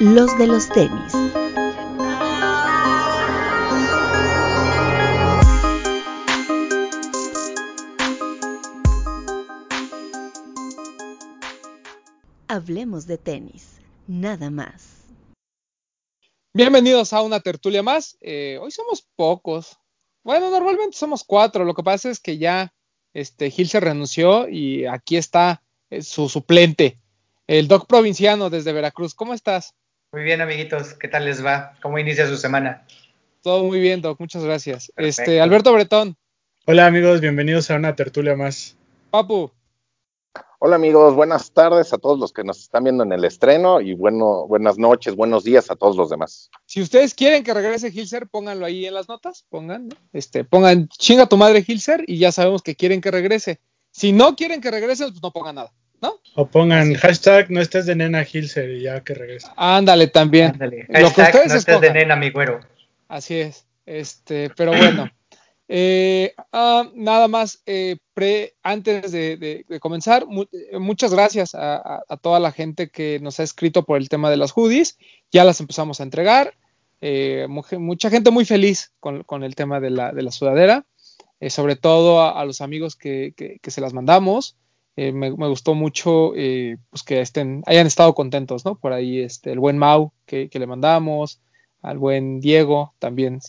[0.00, 1.12] los de los tenis.
[12.46, 15.04] Hablemos de tenis, nada más.
[16.54, 18.16] Bienvenidos a una tertulia más.
[18.20, 19.78] Eh, hoy somos pocos.
[20.22, 21.64] Bueno, normalmente somos cuatro.
[21.64, 22.72] Lo que pasa es que ya
[23.14, 27.00] este, Gil se renunció y aquí está eh, su suplente,
[27.48, 29.14] el Doc Provinciano desde Veracruz.
[29.14, 29.74] ¿Cómo estás?
[30.10, 30.94] Muy bien, amiguitos.
[30.94, 31.74] ¿Qué tal les va?
[31.82, 32.86] ¿Cómo inicia su semana?
[33.42, 34.18] Todo muy bien, Doc.
[34.18, 34.90] Muchas gracias.
[34.96, 36.16] Este, Alberto Bretón.
[36.64, 37.20] Hola, amigos.
[37.20, 38.74] Bienvenidos a una tertulia más.
[39.10, 39.50] Papu.
[40.60, 43.94] Hola amigos, buenas tardes a todos los que nos están viendo en el estreno y
[43.94, 46.50] bueno, buenas noches, buenos días a todos los demás.
[46.66, 51.26] Si ustedes quieren que regrese Hilser, pónganlo ahí en las notas, pongan, este, pongan chinga
[51.26, 53.60] tu madre Hilser y ya sabemos que quieren que regrese.
[53.92, 56.20] Si no quieren que regrese, pues no pongan nada, ¿no?
[56.34, 59.48] O pongan hashtag no estés de nena Hilser y ya que regrese.
[59.56, 60.52] Ándale también.
[60.52, 60.86] Ándale.
[60.92, 62.60] Hashtag no estés de nena, mi güero.
[63.08, 63.66] Así es.
[63.86, 65.10] Este, pero bueno.
[65.70, 72.52] Eh, ah, nada más, eh, pre, antes de, comenzar, eh, muchas gracias a, toda la
[72.52, 74.96] gente que nos ha escrito por el tema de las hoodies.
[75.30, 76.54] Ya las empezamos a entregar.
[77.78, 80.86] mucha gente muy feliz con, el tema de la, de la sudadera,
[81.50, 84.56] sobre todo a, los amigos que, se las mandamos.
[85.12, 88.74] Me, gustó mucho pues que estén, hayan estado contentos, ¿no?
[88.74, 91.40] Por ahí este, el buen Mau que, le mandamos,
[91.82, 93.40] al buen Diego también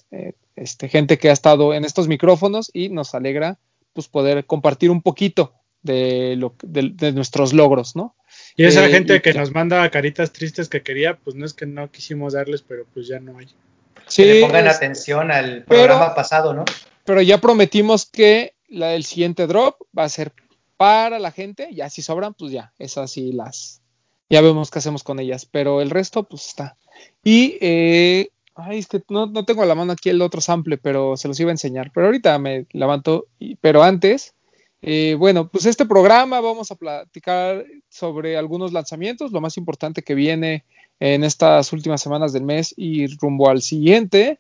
[0.56, 3.58] este, gente que ha estado en estos micrófonos y nos alegra
[3.94, 8.16] pues poder compartir un poquito de, lo, de, nuestros logros, ¿no?
[8.56, 11.66] Y esa eh, gente que, nos manda caritas tristes que quería, pues no es que
[11.66, 13.48] no quisimos darles, pero pues ya no hay.
[14.08, 16.66] Sí, que le pongan atención al programa pasado, ¿no?
[17.06, 20.34] Pero ya prometimos que la, el siguiente drop va a ser
[20.80, 23.82] para la gente, ya si sobran, pues ya, esas sí las,
[24.30, 26.78] ya vemos qué hacemos con ellas, pero el resto pues está.
[27.22, 28.30] Y eh,
[28.62, 31.50] Ay, que no, tengo a la mano aquí el otro sample, pero se los iba
[31.50, 31.92] a enseñar.
[31.94, 33.28] Pero ahorita me levanto.
[33.62, 34.34] pero antes,
[34.82, 40.16] eh, bueno, pues este programa vamos a platicar sobre algunos lanzamientos, lo más importante que
[40.16, 40.66] viene
[41.00, 44.40] en estas últimas semanas del mes y rumbo al siguiente.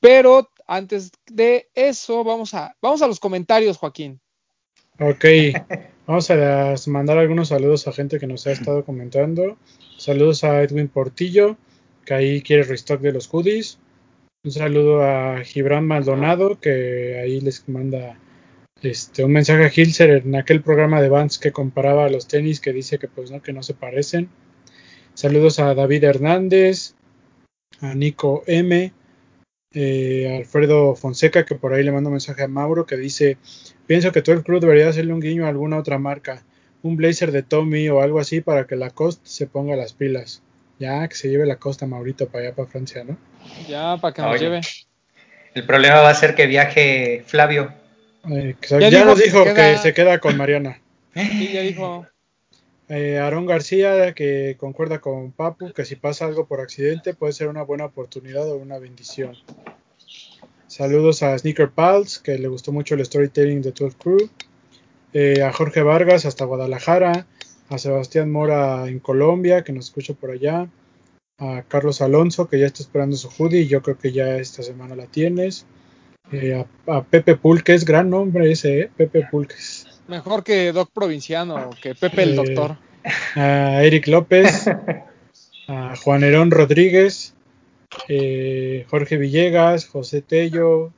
[0.00, 4.20] Pero antes de eso, vamos a, vamos a los comentarios, Joaquín.
[5.00, 5.24] Ok,
[6.06, 9.58] vamos a mandar algunos saludos a gente que nos ha estado comentando.
[9.98, 11.56] Saludos a Edwin Portillo
[12.04, 13.78] que ahí quiere restock de los hoodies.
[14.44, 18.18] Un saludo a Gibran Maldonado, que ahí les manda
[18.82, 22.60] este, un mensaje a Hilser en aquel programa de Vans que comparaba a los tenis,
[22.60, 24.28] que dice que pues no, que no se parecen.
[25.14, 26.94] Saludos a David Hernández,
[27.80, 28.92] a Nico M,
[29.72, 33.38] eh, Alfredo Fonseca, que por ahí le manda un mensaje a Mauro, que dice,
[33.86, 36.42] pienso que todo el club debería hacerle un guiño a alguna otra marca,
[36.82, 40.42] un blazer de Tommy o algo así para que la cost se ponga las pilas.
[40.78, 43.16] Ya, que se lleve la costa Maurito para allá, para Francia, ¿no?
[43.68, 44.60] Ya, para que nos lleve.
[45.54, 47.72] El problema va a ser que viaje Flavio.
[48.28, 48.56] Eh,
[48.90, 50.80] ya, nos dijo que, se queda con Mariana.
[51.14, 52.04] Sí, ya dijo.
[52.88, 57.46] Eh, Aarón García, que concuerda con Papu, que si pasa algo por accidente puede ser
[57.46, 59.36] una buena oportunidad o una bendición.
[60.74, 64.28] Saludos a Sneaker Pals, que le gustó mucho el storytelling de 12 Crew.
[65.12, 67.28] Eh, a Jorge Vargas, hasta Guadalajara
[67.68, 70.68] a Sebastián Mora en Colombia, que nos escucha por allá,
[71.38, 74.64] a Carlos Alonso, que ya está esperando su hoodie, y yo creo que ya esta
[74.64, 75.64] semana la tienes,
[76.32, 78.90] eh, a, Pepe Pulques, gran nombre ese, ¿eh?
[78.96, 79.86] Pepe Pulques.
[80.08, 82.78] Mejor que Doc Provinciano, que Pepe el eh, Doctor.
[83.36, 84.66] A Eric López,
[85.68, 87.34] a Juan Herón Rodríguez,
[88.88, 90.92] Jorge Villegas, José Tello,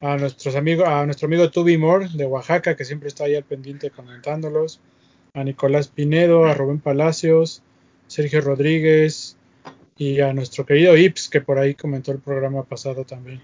[0.00, 3.44] a nuestros amigos, a nuestro amigo Tubi Moore de Oaxaca, que siempre está ahí al
[3.44, 4.80] pendiente comentándolos,
[5.32, 7.62] a Nicolás Pinedo, a Rubén Palacios,
[8.08, 9.36] Sergio Rodríguez
[9.96, 13.42] y a nuestro querido Ips, que por ahí comentó el programa pasado también.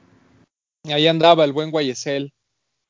[0.84, 2.32] Ahí andaba el buen Guayesel,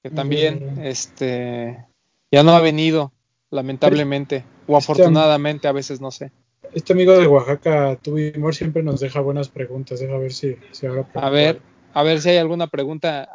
[0.02, 1.84] que también este,
[2.30, 3.12] ya no ha venido,
[3.50, 6.32] lamentablemente, o afortunadamente, a veces no sé.
[6.74, 10.00] Este amigo de Oaxaca, Tubimor, siempre nos deja buenas preguntas.
[10.00, 11.08] Deja ver si, si ahora.
[11.14, 11.60] A ver,
[11.92, 13.28] a ver si hay alguna pregunta.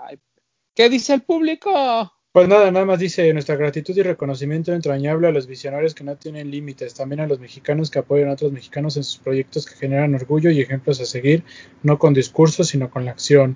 [0.75, 2.11] ¿Qué dice el público?
[2.31, 6.15] Pues nada, nada más dice nuestra gratitud y reconocimiento entrañable a los visionarios que no
[6.15, 9.75] tienen límites, también a los mexicanos que apoyan a otros mexicanos en sus proyectos que
[9.75, 11.43] generan orgullo y ejemplos a seguir,
[11.83, 13.55] no con discursos, sino con la acción.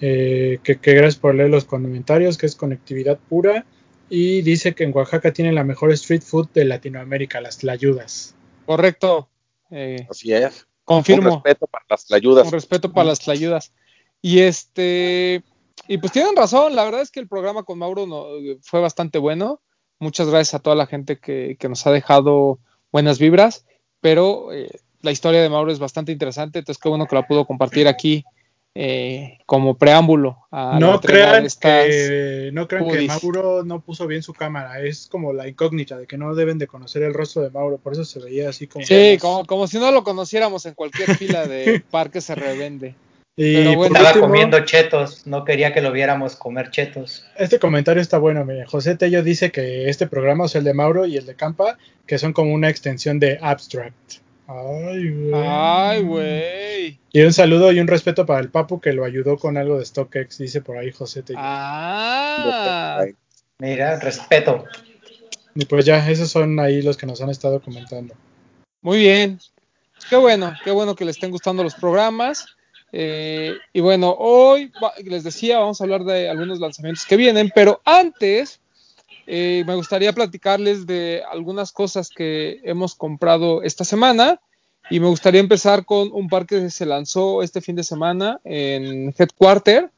[0.00, 3.66] Eh, que, gracias por leer los comentarios, que es conectividad pura.
[4.08, 8.34] Y dice que en Oaxaca tienen la mejor street food de Latinoamérica, las tlayudas.
[8.66, 9.28] Correcto.
[9.70, 10.66] Eh, Así es.
[10.84, 11.30] Confirmo.
[11.30, 12.44] Con respeto para las tlayudas.
[12.44, 13.72] Con respeto para las tlayudas.
[14.20, 15.42] Y este,
[15.88, 18.26] y pues tienen razón, la verdad es que el programa con Mauro no,
[18.62, 19.60] fue bastante bueno.
[19.98, 22.58] Muchas gracias a toda la gente que, nos ha dejado
[22.90, 23.64] buenas vibras,
[24.00, 24.70] pero eh,
[25.00, 28.24] la historia de Mauro es bastante interesante, entonces qué bueno que la pudo compartir aquí
[28.74, 34.32] eh, como preámbulo a no crean que no crean que Mauro no puso bien su
[34.32, 37.76] cámara es como la incógnita de que no deben de conocer el rostro de Mauro
[37.76, 41.16] por eso se veía así como sí como, como si no lo conociéramos en cualquier
[41.16, 42.94] fila de parque se revende
[43.34, 47.24] y estaba comiendo chetos, no quería que lo viéramos comer chetos.
[47.38, 48.66] Este comentario está bueno, mire.
[48.66, 51.78] José Tello dice que este programa, o sea, el de Mauro y el de Campa,
[52.06, 54.21] que son como una extensión de Abstract.
[54.46, 55.32] Ay, güey.
[55.34, 57.00] Ay, güey.
[57.12, 59.84] Y un saludo y un respeto para el Papu que lo ayudó con algo de
[59.84, 61.38] StockX, dice por ahí José Tello.
[61.40, 63.04] Ah.
[63.58, 64.64] Mira, respeto.
[65.54, 68.14] Y pues ya, esos son ahí los que nos han estado comentando.
[68.80, 69.38] Muy bien.
[70.08, 72.46] Qué bueno, qué bueno que les estén gustando los programas.
[72.90, 74.72] Eh, y bueno, hoy
[75.04, 78.60] les decía, vamos a hablar de algunos lanzamientos que vienen, pero antes
[79.26, 84.40] eh, me gustaría platicarles de algunas cosas que hemos comprado esta semana.
[84.90, 89.14] Y me gustaría empezar con un par que se lanzó este fin de semana en
[89.16, 89.90] Headquarter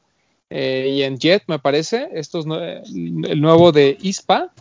[0.49, 2.09] eh, y en Jet, me parece.
[2.13, 4.51] Esto es el nuevo de ISPA.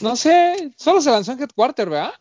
[0.00, 2.12] No sé, solo se lanzó en Headquarter, ¿verdad?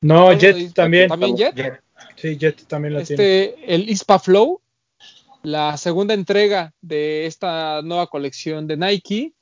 [0.00, 1.08] No, Jet también.
[1.08, 1.82] ¿También Jet?
[2.16, 3.74] Sí, Jet también la este, tiene.
[3.74, 4.60] El ISPA Flow,
[5.42, 9.32] la segunda entrega de esta nueva colección de Nike.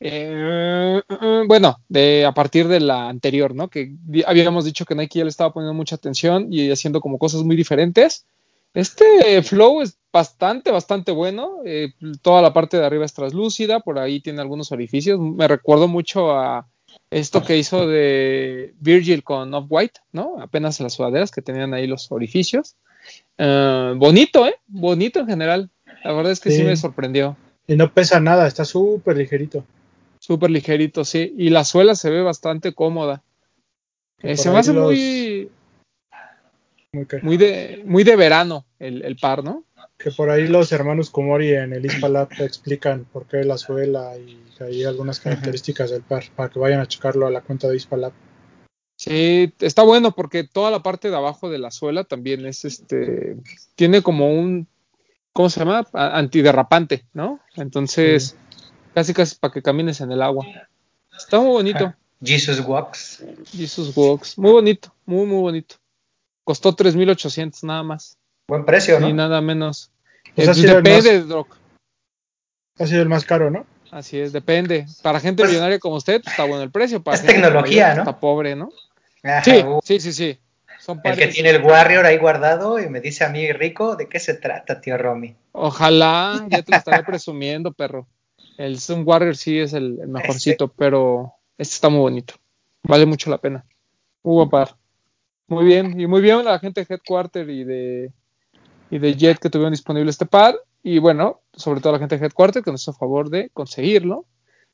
[0.00, 1.02] Eh,
[1.46, 3.68] bueno, de a partir de la anterior, ¿no?
[3.68, 3.94] Que
[4.26, 7.56] habíamos dicho que Nike ya le estaba poniendo mucha atención y haciendo como cosas muy
[7.56, 8.24] diferentes.
[8.74, 11.56] Este flow es bastante, bastante bueno.
[11.64, 11.92] Eh,
[12.22, 15.18] toda la parte de arriba es translúcida, por ahí tiene algunos orificios.
[15.18, 16.66] Me recuerdo mucho a
[17.10, 20.40] esto que hizo de Virgil con Off-White, ¿no?
[20.40, 22.76] Apenas las sudaderas que tenían ahí los orificios.
[23.38, 24.56] Eh, bonito, ¿eh?
[24.66, 25.70] Bonito en general.
[26.04, 27.36] La verdad es que sí, me sorprendió.
[27.66, 29.64] Y no pesa nada, está súper ligerito.
[30.28, 31.34] Súper ligerito, sí.
[31.38, 33.22] Y la suela se ve bastante cómoda.
[34.18, 35.50] Eh, se me hace muy,
[37.22, 39.64] muy, de, muy de verano el, el par, ¿no?
[39.96, 44.38] que por ahí los hermanos Kumori en el ISPALAB explican por qué la suela y
[44.60, 48.12] hay algunas características del par, para que vayan a checarlo a la cuenta de ISPALAB.
[48.96, 53.38] Sí, está bueno porque toda la parte de abajo de la suela también es este,
[53.76, 54.68] tiene como un,
[55.32, 55.86] ¿cómo se llama?
[55.92, 57.40] Antiderrapante, ¿no?
[57.56, 58.36] Entonces,
[58.94, 60.46] casi casi para que camines en el agua.
[61.16, 61.86] Está muy bonito.
[61.86, 63.24] Ah, Jesus Walks.
[63.52, 64.38] Jesus Walks.
[64.38, 65.76] Muy bonito, muy, muy bonito.
[66.44, 68.16] Costó 3.800 nada más.
[68.48, 69.06] Buen precio, ¿no?
[69.06, 69.90] Ni nada menos.
[70.34, 71.56] Pues depende, Doc.
[72.78, 73.66] Ha sido el más caro, ¿no?
[73.90, 74.86] Así es, depende.
[75.02, 77.02] Para gente pues millonaria como usted, está bueno el precio.
[77.02, 78.02] Para es tecnología, ¿no?
[78.02, 78.70] Está pobre, ¿no?
[79.42, 80.38] sí, sí, sí, sí.
[80.78, 84.08] Son el que tiene el Warrior ahí guardado y me dice a mí, Rico, ¿de
[84.08, 85.34] qué se trata, tío Romy?
[85.52, 88.06] Ojalá, ya te lo estaré presumiendo, perro.
[88.58, 92.34] El Sun Warrior sí es el, mejorcito, pero este está muy bonito.
[92.82, 93.64] Vale mucho la pena.
[94.24, 94.76] Muy buen par.
[95.46, 98.12] Muy bien, y muy bien la gente de Headquarter y de
[98.90, 100.56] y de Jet que tuvieron disponible este par.
[100.82, 104.26] Y bueno, sobre todo la gente de Headquarter que nos hizo a favor de conseguirlo.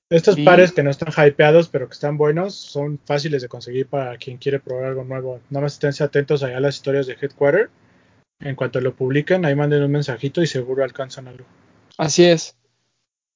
[0.08, 4.16] Estos pares que no están hypeados pero que están buenos son fáciles de conseguir para
[4.16, 5.40] quien quiere probar algo nuevo.
[5.50, 7.68] Nada más estén atentos allá a las historias de Headquarter.
[8.40, 11.44] En cuanto lo publiquen, ahí manden un mensajito y seguro alcanzan algo.
[11.98, 12.56] Así es.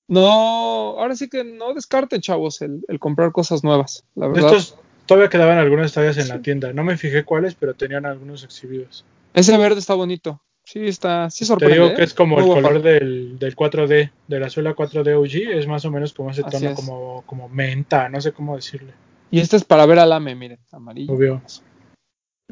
[0.09, 4.05] No, ahora sí que no descarten, chavos, el, comprar cosas nuevas.
[4.15, 4.55] La verdad.
[4.55, 6.73] Estos todavía quedaban algunas tallas en la tienda.
[6.73, 9.05] No me fijé cuáles, pero tenían algunos exhibidos.
[9.35, 10.43] Ese verde está bonito.
[10.65, 11.77] Sí, está, sí sorprende.
[11.77, 15.57] Te digo que es como el color del, del, 4D, de la suela 4D OG,
[15.59, 18.93] es más o menos como ese tono como, como menta, no sé cómo decirle.
[19.31, 21.15] Y este es para ver al AME, miren, amarillo.
[21.15, 21.43] Obvio.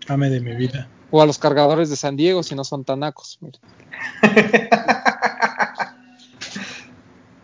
[0.08, 0.88] AME de mi vida.
[1.10, 3.60] O a los cargadores de San Diego si no son tanacos, miren.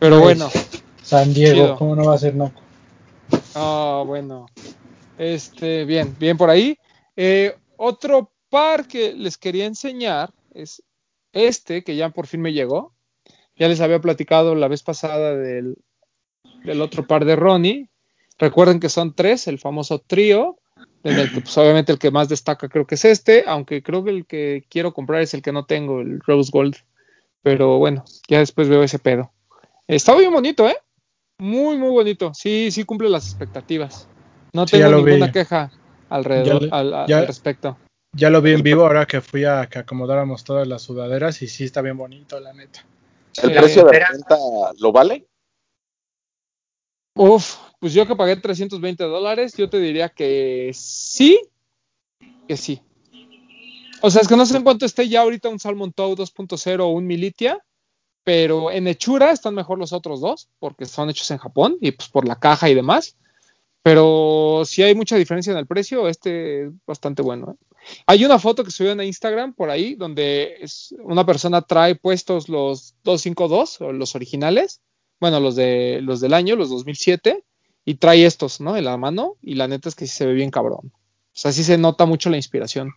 [0.03, 0.51] Pero pues, bueno.
[1.01, 2.61] San Diego, ¿cómo no va a ser naco?
[3.55, 4.47] Ah, bueno.
[5.17, 6.77] Este, bien, bien por ahí.
[7.15, 10.83] Eh, otro par que les quería enseñar es
[11.33, 12.93] este que ya por fin me llegó.
[13.55, 15.77] Ya les había platicado la vez pasada del,
[16.81, 17.89] otro par de Ronnie.
[18.41, 20.57] Recuerden que son tres, el famoso trío,
[21.05, 24.03] en el que pues, obviamente el que más destaca creo que es este, aunque creo
[24.03, 26.75] que el que quiero comprar es el que no tengo, el Rose Gold.
[27.43, 29.31] Pero bueno, ya después veo ese pedo.
[29.89, 30.77] Está muy bonito, ¿eh?
[31.39, 32.33] Muy, muy bonito.
[32.35, 34.09] Sí, sí cumple las expectativas.
[34.53, 35.71] No tengo ninguna queja
[36.09, 37.77] alrededor, al, respecto.
[38.15, 41.49] Ya lo vi en vivo ahora que fui a que acomodáramos todas las sudaderas y
[41.49, 42.85] sí está bien bonito, la neta.
[43.43, 44.37] ¿El precio de la venta
[44.79, 45.27] lo vale?
[47.15, 51.41] Uf, pues yo que pagué 320 dólares, yo te diría que sí,
[52.47, 52.83] que sí.
[54.03, 56.81] O sea, es que no sé en cuánto esté ya ahorita un Salmon Tow 2.0
[56.81, 57.65] o un Militia,
[58.25, 62.09] pero en hechura están mejor los otros dos, porque son hechos en Japón y pues
[62.09, 63.17] por la caja y demás.
[63.83, 67.52] Pero si hay mucha diferencia en el precio, este es bastante bueno.
[67.52, 67.64] ¿eh?
[68.07, 72.49] Hay una foto que subieron a Instagram por ahí donde es, una persona trae puestos
[72.49, 74.81] los 252 o los originales,
[75.21, 77.45] bueno, los de los del año, los 2007
[77.85, 78.76] y trae estos, ¿no?
[78.76, 80.93] En la mano y la neta es que sí se ve bien cabrón.
[80.93, 82.93] O sea, sí se nota mucho la inspiración.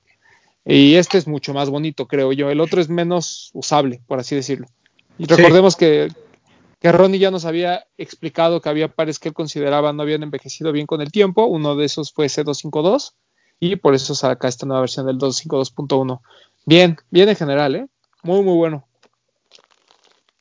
[0.65, 2.49] Y este es mucho más bonito, creo yo.
[2.49, 4.67] El otro es menos usable, por así decirlo.
[5.17, 6.09] Y recordemos que,
[6.79, 10.71] que Ronnie ya nos había explicado que había pares que él consideraba no habían envejecido
[10.71, 11.45] bien con el tiempo.
[11.45, 13.13] Uno de esos fue C252
[13.59, 16.21] y por eso saca esta nueva versión del 252.1.
[16.65, 17.87] Bien, bien en general, ¿eh?
[18.23, 18.87] Muy, muy bueno.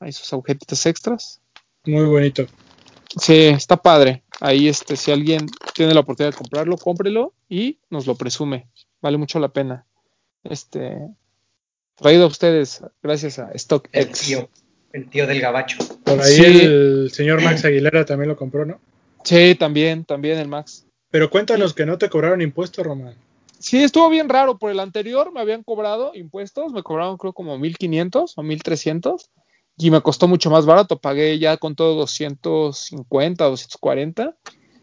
[0.00, 1.40] Ahí sus agujetitos extras.
[1.84, 2.46] Muy bonito.
[3.20, 4.22] Sí, está padre.
[4.40, 8.68] Ahí, este, si alguien tiene la oportunidad de comprarlo, cómprelo y nos lo presume.
[9.00, 9.86] Vale mucho la pena.
[10.42, 10.98] Este,
[11.94, 14.48] traído a ustedes gracias a El StockX.
[14.94, 15.76] El tío del gabacho.
[16.04, 16.44] Por ahí Sí.
[16.44, 18.80] el señor Max Aguilera también lo compró, ¿no?
[19.24, 20.86] Sí, también, también el Max.
[21.10, 23.14] Pero cuéntanos que no te cobraron impuestos, Román.
[23.58, 24.58] Sí, estuvo bien raro.
[24.58, 29.30] Por el anterior me habían cobrado impuestos, me cobraron creo como 1500 o 1300
[29.78, 30.98] y me costó mucho más barato.
[30.98, 34.36] Pagué ya con todo 250, 240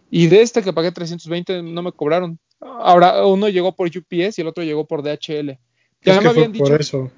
[0.09, 2.39] y de este que pagué 320 no me cobraron.
[2.59, 5.57] Ahora uno llegó por UPS y el otro llegó por DHL.
[6.03, 7.11] Ya es me que fue habían dicho, por eso.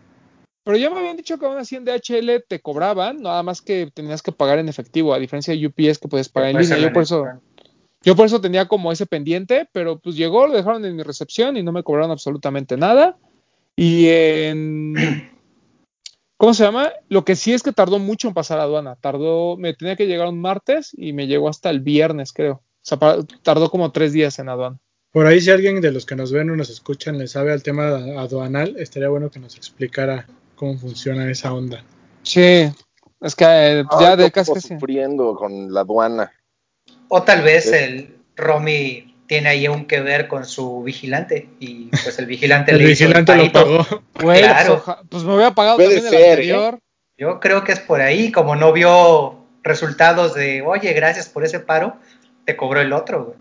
[0.63, 3.89] Pero ya me habían dicho que aún así en DHL te cobraban, nada más que
[3.93, 6.77] tenías que pagar en efectivo, a diferencia de UPS que puedes pagar en línea.
[6.77, 7.25] Yo por eso
[8.03, 11.55] yo por eso tenía como ese pendiente, pero pues llegó, lo dejaron en mi recepción
[11.55, 13.17] y no me cobraron absolutamente nada.
[13.75, 14.93] Y en...
[16.37, 16.91] ¿Cómo se llama?
[17.07, 18.97] Lo que sí es que tardó mucho en pasar a aduana.
[18.97, 22.55] Tardó, me tenía que llegar un martes y me llegó hasta el viernes, creo.
[22.55, 22.99] O sea,
[23.43, 24.77] tardó como tres días en aduana.
[25.11, 27.63] Por ahí si alguien de los que nos ven o nos escuchan le sabe al
[27.63, 30.27] tema aduanal, estaría bueno que nos explicara
[30.63, 31.83] cómo funciona esa onda.
[32.23, 32.71] Sí,
[33.21, 36.31] es que eh, ya Ay, de casi sufriendo con la aduana.
[37.09, 42.17] O tal vez el Romy tiene ahí un que ver con su vigilante y pues
[42.19, 43.85] el vigilante El le hizo vigilante lo pagó.
[44.21, 44.67] Güey, Claro.
[44.75, 46.29] pues, oja- pues me hubiera pagado Puede también el ¿eh?
[46.31, 46.79] anterior.
[47.17, 51.59] Yo creo que es por ahí, como no vio resultados de, oye, gracias por ese
[51.59, 51.97] paro,
[52.45, 53.37] te cobró el otro, güey.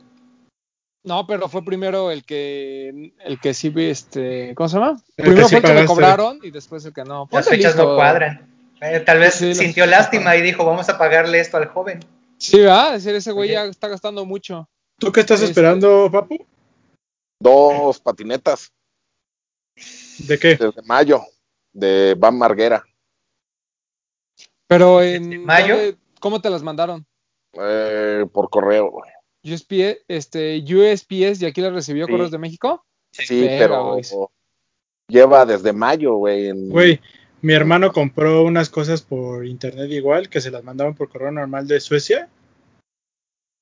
[1.04, 5.02] No, pero fue primero el que el que sí vi, este, ¿cómo se llama?
[5.16, 7.28] El primero que sí fue el que me cobraron y después el que no.
[7.32, 7.88] Las fechas listo.
[7.90, 8.48] no cuadran.
[8.80, 12.00] Eh, tal vez Sí, sintió lástima y dijo, vamos a pagarle esto al joven.
[12.38, 12.94] Sí, ¿verdad?
[12.96, 13.54] Es decir, ese güey Oye.
[13.54, 14.68] ya está gastando mucho.
[14.98, 16.36] ¿Tú qué estás Este- esperando, papu?
[17.40, 18.72] Dos patinetas
[20.18, 20.56] ¿De qué?
[20.56, 21.22] desde mayo
[21.72, 22.84] de Van Marguera.
[24.68, 25.76] Pero en ¿En mayo?
[25.76, 27.04] ¿dónde- ¿cómo te las mandaron?
[27.54, 28.90] eh, por correo.
[28.90, 29.10] güey.
[29.44, 32.12] USPS, este, USPS y aquí las recibió Sí.
[32.12, 32.84] Correos de México.
[33.12, 34.00] Sí, pero
[35.08, 36.52] lleva desde mayo, güey.
[36.52, 37.00] Güey,
[37.42, 41.66] mi hermano compró unas cosas por internet igual, que se las mandaban por correo normal
[41.66, 42.28] de Suecia.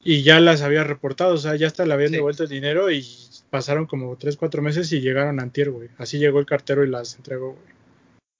[0.03, 2.17] Y ya las había reportado, o sea, ya hasta le habían Sí.
[2.17, 3.05] devuelto el dinero y
[3.51, 5.89] pasaron como 3, 4 meses y llegaron antier, güey.
[5.99, 7.75] Así llegó el cartero y las entregó, güey.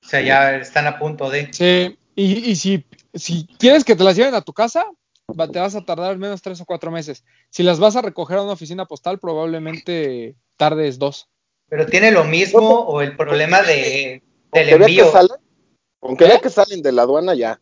[0.03, 1.53] O sea, ya están a punto de...
[1.53, 4.87] Sí, y, y si, si quieres que te las lleven a tu casa,
[5.53, 7.25] te vas a tardar al menos tres o cuatro meses.
[7.51, 11.29] Si las vas a recoger a una oficina postal, probablemente tardes dos.
[11.69, 15.13] Pero tiene lo mismo o el problema de, Con del vea que envío.
[15.13, 15.37] salen,
[16.01, 16.29] con que ¿Eh?
[16.29, 17.61] vea que salen de la aduana ya.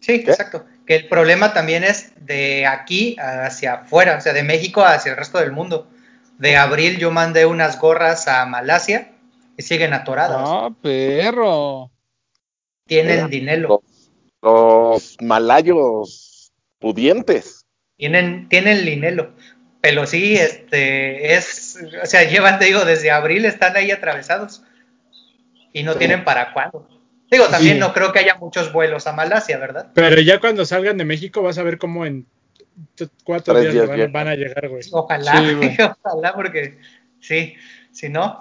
[0.00, 0.30] Sí, ¿Qué?
[0.32, 0.64] exacto.
[0.86, 5.16] Que el problema también es de aquí hacia afuera, o sea, de México hacia el
[5.16, 5.88] resto del mundo.
[6.38, 9.12] De abril yo mandé unas gorras a Malasia
[9.56, 10.42] y siguen atoradas.
[10.44, 11.90] Ah, perro.
[12.86, 13.82] Tienen Mira, dinero.
[14.42, 16.25] Los malayos
[16.78, 17.66] pudientes.
[17.96, 19.34] Tienen, tienen dinero.
[19.80, 24.62] Pero sí, este, es, o sea, llevan, te digo, desde abril están ahí atravesados.
[25.72, 25.98] Y no Sí.
[26.00, 26.88] tienen para cuándo.
[27.30, 27.80] Digo, también Sí.
[27.80, 29.90] no creo que haya muchos vuelos a Malasia, ¿verdad?
[29.94, 32.26] Pero ya cuando salgan de México vas a ver cómo en
[33.24, 34.82] cuatro Tres días, días van, a llegar, güey.
[34.92, 35.76] Ojalá, Sí, güey.
[36.04, 36.78] ojalá, porque
[37.20, 37.54] sí,
[37.92, 38.38] si no.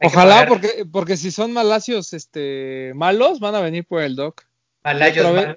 [0.00, 4.42] Ojalá, porque, porque si son malasios este, malos, van a venir por el doc.
[4.82, 5.56] malayos malos.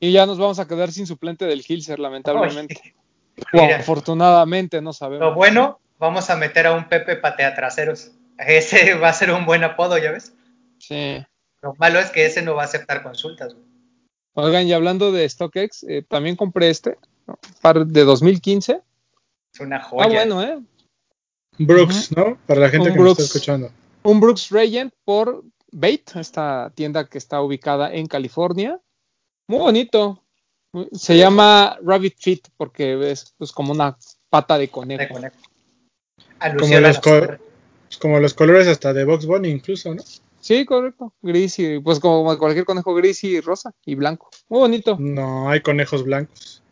[0.00, 2.94] Y ya nos vamos a quedar sin suplente del Hilser, lamentablemente.
[3.52, 3.76] O Mira.
[3.80, 5.20] afortunadamente, no sabemos.
[5.28, 8.12] Lo bueno, vamos a meter a un Pepe patea traseros.
[8.38, 10.32] Ese va a ser un buen apodo, ¿ya ves?
[10.78, 11.18] Sí.
[11.60, 13.52] Lo malo es que ese no va a aceptar consultas.
[13.52, 13.66] güey.
[14.32, 17.38] Oigan, y hablando de StockX, eh, también compré este, ¿no?
[17.60, 18.80] par de 2015.
[19.52, 20.04] Es una joya.
[20.04, 20.58] Ah, bueno, ¿eh?
[21.58, 22.38] Brooks, ¿no?
[22.46, 23.34] Para la gente Un que nos está Brooks.
[23.36, 23.70] escuchando.
[24.02, 28.80] Un Brooks Regent por Bait, esta tienda que está ubicada en California.
[29.48, 30.22] Muy bonito.
[30.92, 33.96] Se llama Rabbit Fit porque es pues, como una
[34.28, 35.14] pata de de conejo.
[35.14, 35.36] conejo.
[36.58, 40.02] Como los, pues como los colores hasta de Box Bunny incluso, ¿no?
[40.40, 41.12] Sí, correcto.
[41.22, 44.30] Gris y pues como cualquier conejo gris y rosa y blanco.
[44.48, 44.96] Muy bonito.
[44.98, 46.62] No, hay conejos blancos.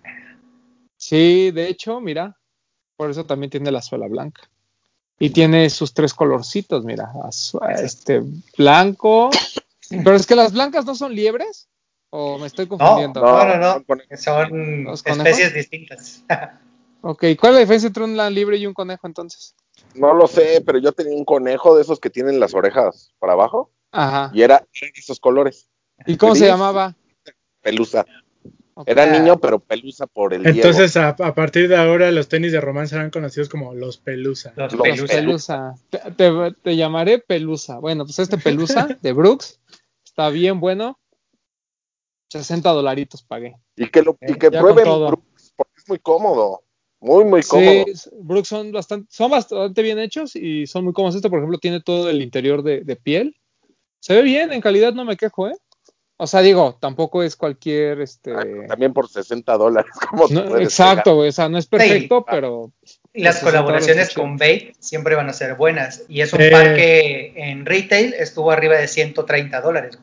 [0.96, 2.38] Sí, de hecho, mira,
[2.96, 4.42] por eso también tiene la suela blanca.
[5.18, 7.12] Y tiene sus tres colorcitos, mira,
[7.78, 8.22] este
[8.56, 9.30] blanco.
[9.88, 11.68] Pero es que las blancas no son liebres.
[12.16, 13.20] ¿O me estoy No, confundiendo?
[13.20, 14.96] no, no, no.
[14.96, 16.24] son especies distintas.
[17.00, 19.56] Ok, ¿cuál es la diferencia entre un libre y un conejo entonces?
[19.94, 23.32] No lo sé, pero yo tenía un conejo de esos que tienen las orejas para
[23.32, 24.30] abajo Ajá.
[24.32, 25.68] y era de esos colores,
[26.06, 26.94] ¿Y cómo se llamaba?
[27.60, 28.06] pelusa.
[28.86, 30.46] Era niño, pero pelusa por el.
[30.46, 34.52] Entonces, a, a partir de ahora, los tenis de Román serán conocidos como los Pelusa.
[34.56, 35.14] Los Los pelusa.
[35.14, 35.74] Pelusa.
[35.90, 37.78] Te, te- te llamaré Pelusa.
[37.78, 39.60] Bueno, pues este Pelusa de Brooks
[40.04, 40.98] está bien bueno.
[42.30, 43.54] 60 dolaritos pagué.
[43.76, 44.84] Y que, lo, y que Ya prueben.
[44.84, 46.62] Brooks, porque es muy cómodo.
[47.00, 47.84] Muy, muy Sí, cómodo.
[47.86, 51.14] s- Brooks son bastante, son bastante bien hechos y son muy cómodos.
[51.16, 53.36] Este, por ejemplo, tiene todo el interior de, de piel.
[54.00, 55.56] Se ve bien, en calidad no me quejo, ¿eh?
[56.16, 58.32] O sea, digo, tampoco es cualquier, este...
[58.32, 59.90] Ah, También por 60 dólares.
[60.10, 62.24] ¿cómo no- exacto, güey, o sea, no es perfecto, Sí.
[62.30, 62.72] pero
[63.12, 66.04] Y las colaboraciones con Babe siempre van a ser buenas.
[66.08, 66.50] Y es un Eh.
[66.50, 69.98] par que en retail estuvo arriba de 130 dólares.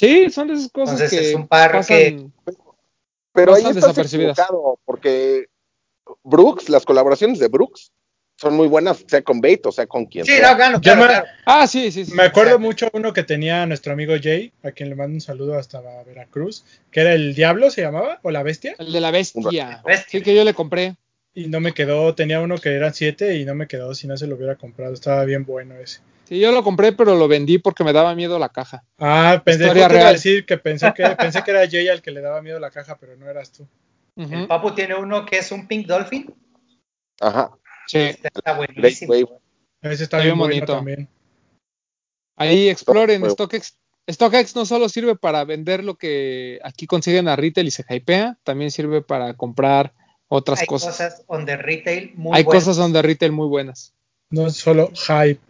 [0.00, 2.26] Sí, son de esas cosas Entonces, que es un par pasan- que-
[3.32, 5.46] Pero ahí estás equivocado, porque
[6.24, 7.92] Brooks, las colaboraciones de Brooks
[8.36, 10.50] son muy buenas, sea con Bait o sea con quien Sí, sea.
[10.52, 11.26] no, claro, Yo claro, me- claro.
[11.44, 12.12] Ah, sí, sí, sí.
[12.14, 15.58] Me acuerdo mucho uno que tenía nuestro amigo Jay, a quien le mando un saludo
[15.58, 19.82] hasta Veracruz, que era el Diablo, se llamaba, o la bestia, El de la bestia.
[19.84, 20.06] Bestia.
[20.08, 20.96] Sí, que yo le compré.
[21.34, 24.16] Y no me quedó, tenía uno que eran siete y no me quedó si no
[24.16, 26.00] se lo hubiera comprado, estaba bien bueno ese.
[26.24, 28.84] Sí, yo lo compré, pero lo vendí porque me daba miedo la caja.
[28.98, 32.12] Ah, pensé, justo iba a decir que pensé que pensé que era Jay al que
[32.12, 33.66] le daba miedo la caja, pero no eras tú.
[34.16, 36.32] El Papu tiene uno que es un Pink Dolphin.
[37.20, 37.50] Ajá.
[37.86, 37.98] Sí.
[37.98, 39.12] Este está buenísimo.
[39.12, 39.40] Wave.
[39.82, 40.74] Ese está Está bien bueno bonito.
[40.74, 41.08] también.
[42.36, 43.28] Ahí exploren.
[43.28, 43.76] StockX.
[44.10, 48.38] StockX no solo sirve para vender lo que aquí consiguen a retail y se hypea,
[48.44, 49.94] también sirve para comprar
[50.32, 50.96] otras Hay cosas.
[50.96, 52.64] cosas on the retail muy Hay buenas.
[52.64, 53.92] cosas donde retail muy buenas.
[54.30, 55.40] No es solo hype.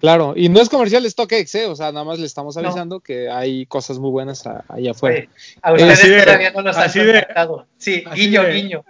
[0.00, 1.66] Claro, y no es comercial StockX, ¿eh?
[1.66, 2.62] o sea, nada más le estamos No.
[2.62, 5.16] avisando que hay cosas muy buenas a- allá afuera.
[5.20, 5.28] Oye,
[5.62, 7.66] a ustedes Así de- todavía no los han contactado.
[7.78, 8.84] Sí, guiño, de- guiño.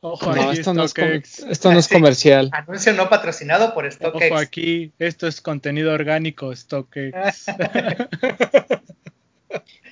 [0.00, 0.94] Ojo No, aquí, esto no, es
[1.48, 2.50] esto no es comercial.
[2.52, 4.26] Anuncio no patrocinado por StockX.
[4.30, 7.46] Ojo aquí, esto es contenido orgánico, StockX.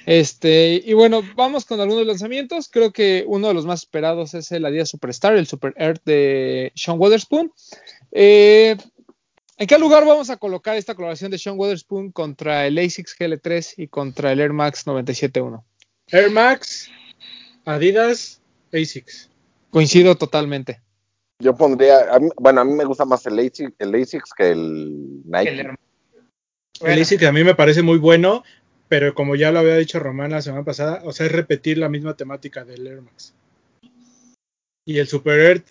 [0.07, 2.69] Este, y bueno, vamos con algunos lanzamientos.
[2.69, 6.73] Creo que uno de los más esperados es el Adidas Superstar, el Super Earth de
[6.75, 7.53] Sean Weatherspoon.
[8.11, 8.77] Eh,
[9.59, 13.75] ¿En qué lugar vamos a colocar esta colaboración de Sean Weatherspoon contra el ASICS GL3
[13.77, 15.65] y contra el Air Max 971?
[16.09, 16.91] Air Max,
[17.65, 18.41] Adidas,
[18.73, 19.31] ASICS.
[19.71, 20.81] Coincido totalmente.
[21.39, 24.51] Yo pondría, a mí- bueno, a mí me gusta más el ASICS, el ASICS que
[24.51, 25.61] el Nike.
[25.61, 25.69] El.
[26.81, 28.43] El ASICS a mí me parece muy bueno,
[28.93, 31.89] pero como ya lo había dicho Román la semana pasada, o sea, es repetir la
[31.89, 33.33] misma temática del Air Max.
[34.85, 35.69] Y el Super Earth,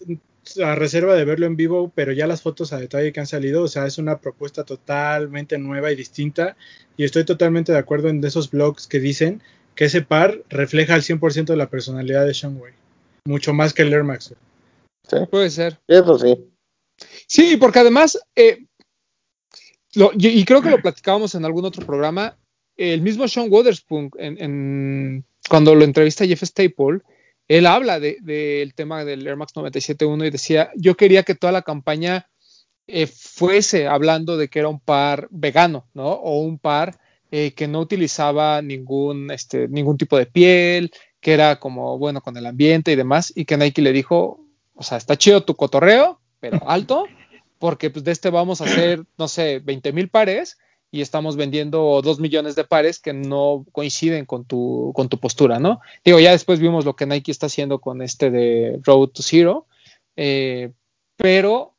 [0.65, 3.61] a reserva de verlo en vivo, pero ya las fotos a detalle que han salido,
[3.61, 6.57] o sea, es una propuesta totalmente nueva y distinta.
[6.97, 9.43] Y estoy totalmente de acuerdo en esos blogs que dicen
[9.75, 12.73] que ese par refleja al 100% de la personalidad de Sean Wei.
[13.27, 14.33] Mucho más que el Air Max.
[15.07, 15.79] Sí, Puede ser.
[15.87, 16.43] eso sí.
[17.27, 18.65] Sí, porque además, eh,
[19.93, 22.35] lo- y, y creo que lo platicábamos en algún otro programa,
[22.89, 26.99] el mismo Sean Wotherspoon, en, en- cuando lo entrevista Jeff Staple,
[27.47, 31.51] él habla del de, tema del Air Max 97.1 y decía, yo quería que toda
[31.51, 32.29] la campaña
[32.87, 36.09] eh, fuese hablando de que era un par vegano, ¿no?
[36.11, 36.97] O un par
[37.31, 42.35] eh, que no utilizaba ningún, este, ningún tipo de piel, que era como bueno con
[42.37, 46.19] el ambiente y demás, y que Nike le dijo, o sea, está chido tu cotorreo,
[46.39, 47.05] pero alto,
[47.59, 50.57] porque pues de este vamos a hacer, no sé, 20 mil pares
[50.91, 55.57] y estamos vendiendo 2 millones de pares que no coinciden con tu, con tu postura,
[55.57, 55.79] ¿no?
[56.03, 59.67] Digo, ya después vimos lo que Nike está haciendo con este de Road to Zero,
[60.17, 60.73] eh,
[61.15, 61.75] pero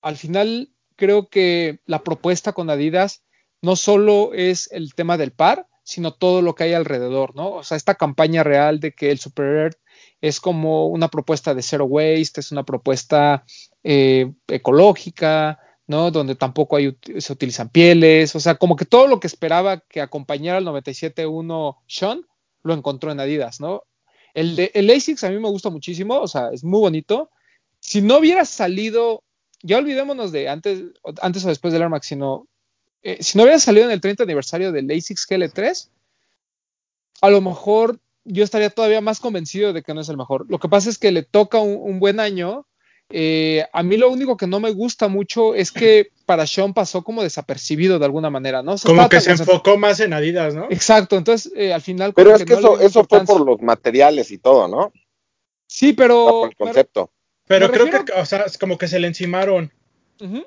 [0.00, 3.24] al final creo que la propuesta con Adidas
[3.60, 7.50] no solo es el tema del par, sino todo lo que hay alrededor, ¿no?
[7.50, 9.78] O sea, esta campaña real de que el Super Earth
[10.20, 13.44] es como una propuesta de zero waste, es una propuesta
[13.82, 16.76] eh, ecológica, Donde tampoco
[17.18, 21.78] se utilizan pieles, o sea, como que todo lo que esperaba que acompañara al 97.1
[21.86, 22.26] Sean,
[22.62, 23.84] lo encontró en Adidas, ¿no?
[24.34, 27.30] El, de, el ASICS a mí me gusta muchísimo, o sea, es muy bonito.
[27.80, 29.24] Si no hubiera salido,
[29.62, 30.82] ya olvidémonos de antes,
[31.22, 32.46] antes o después del Air Max, sino
[33.02, 35.88] eh, si no hubiera salido en el 30 aniversario del ASICS GL3,
[37.22, 40.44] a lo mejor yo estaría todavía más convencido de que no es el mejor.
[40.50, 42.66] Lo que pasa es que le toca un buen año.
[43.10, 47.02] Eh, a mí lo único que no me gusta mucho es que para Sean pasó
[47.02, 48.76] como desapercibido de alguna manera, ¿no?
[48.84, 50.66] Como que se enfocó más en Adidas, ¿no?
[50.70, 52.12] Exacto, entonces eh, al final.
[52.14, 54.92] Pero es que no eso, fue por los materiales y todo, ¿no?
[55.66, 56.26] Sí, pero.
[56.26, 57.12] por el pero- concepto.
[57.46, 59.72] Pero creo refiero- que, o sea, es como que se le encimaron.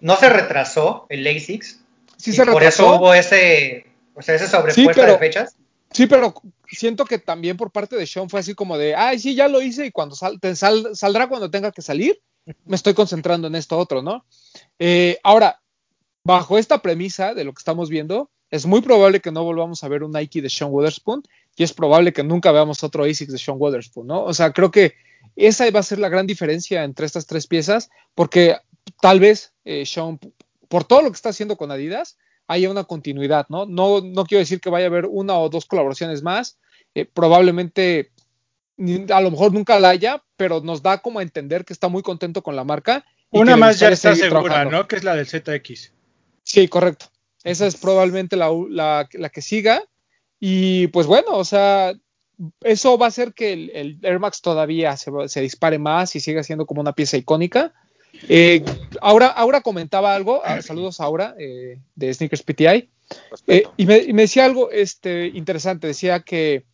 [0.01, 1.79] No se retrasó el ASICS.
[2.17, 2.95] Sí y se por eso retrasó.
[2.97, 5.55] hubo ese, o sea, esa sobrepuesta pero- de fechas.
[5.93, 6.33] Sí, pero
[6.69, 9.61] siento que también por parte de Sean fue así como de, ay, sí, ya lo
[9.61, 12.21] hice y cuando sal- te sal- saldrá cuando tenga que salir,
[12.65, 14.25] me estoy concentrando en esto otro, ¿no?
[14.79, 15.61] Eh, ahora,
[16.23, 19.87] bajo esta premisa de lo que estamos viendo, es muy probable que no volvamos a
[19.87, 21.23] ver un Nike de Sean Witherspoon
[21.55, 24.23] y es probable que nunca veamos otro ASICS de Sean Witherspoon, ¿no?
[24.23, 24.93] O sea, creo que
[25.35, 28.57] esa va a ser la gran diferencia entre estas tres piezas, porque
[29.01, 30.19] tal vez eh, Sean,
[30.67, 33.65] por todo lo que está haciendo con Adidas, haya una continuidad, ¿no?
[33.65, 36.59] No, no quiero decir que vaya a haber una o dos colaboraciones más,
[36.93, 38.11] eh, probablemente
[39.09, 42.01] a lo mejor nunca la haya, pero nos da como a entender que está muy
[42.01, 43.05] contento con la marca.
[43.31, 44.77] y Una más ya está segura, trabajando.
[44.77, 44.87] ¿no?
[44.87, 45.93] Que es la del ZX.
[46.43, 47.05] Sí, correcto.
[47.43, 49.83] Esa es probablemente la, la- la que siga.
[50.39, 51.93] Y pues bueno, o sea,
[52.61, 56.19] eso va a hacer que el, el Air Max todavía se, se dispare más y
[56.19, 57.73] siga siendo como una pieza icónica.
[58.27, 58.63] Eh,
[59.01, 62.89] Aura, Aura comentaba algo, ah, saludos a Aura eh, de Sneakers PTI,
[63.47, 66.65] eh, y, me, y me decía algo este, interesante, decía que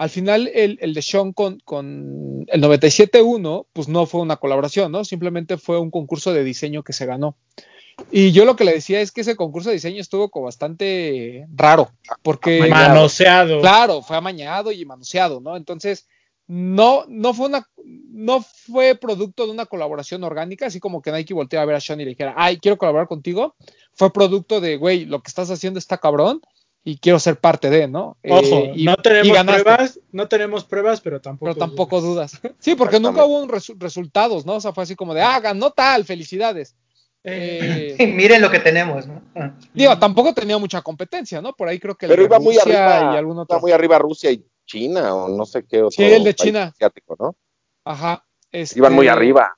[0.00, 4.90] al final el, el de Sean con, con el 97.1, pues no fue una colaboración,
[4.90, 5.04] ¿no?
[5.04, 7.36] Simplemente fue un concurso de diseño que se ganó.
[8.10, 11.46] Y yo lo que le decía es que ese concurso de diseño estuvo como bastante
[11.54, 11.90] raro,
[12.22, 12.66] porque.
[12.66, 13.60] Manoseado.
[13.60, 15.54] claro, fue amañado y manoseado, ¿no?
[15.54, 16.08] Entonces,
[16.46, 21.34] no, no fue una, no fue producto de una colaboración orgánica, así como que Nike
[21.34, 23.54] volteara a ver a Sean y le dijera, ay, quiero colaborar contigo.
[23.92, 26.40] Fue producto de, güey, lo que estás haciendo está cabrón
[26.82, 28.16] y quiero ser parte de, ¿no?
[28.28, 31.52] Ojo, Eh, y- no tenemos pruebas, no tenemos pruebas, pero tampoco.
[31.52, 32.40] Pero tampoco dudas.
[32.58, 34.54] Sí, porque nunca hubo un resu- resultados, ¿no?
[34.54, 36.74] O sea, fue así como de, ah, ganó tal, felicidades.
[37.22, 39.20] Eh, Miren lo que tenemos, ¿no?
[39.34, 39.52] Ah.
[39.74, 41.52] digo, tampoco tenía mucha competencia, ¿no?
[41.52, 42.62] Por ahí creo que el Pero de iba muy Rusia
[42.96, 43.60] arriba, y algún iba otro.
[43.60, 46.64] muy arriba Rusia y China o no sé qué otro Sí, el de China.
[46.74, 47.36] asiático, ¿no?
[47.84, 48.24] Ajá.
[48.52, 49.54] este, Iban muy arriba.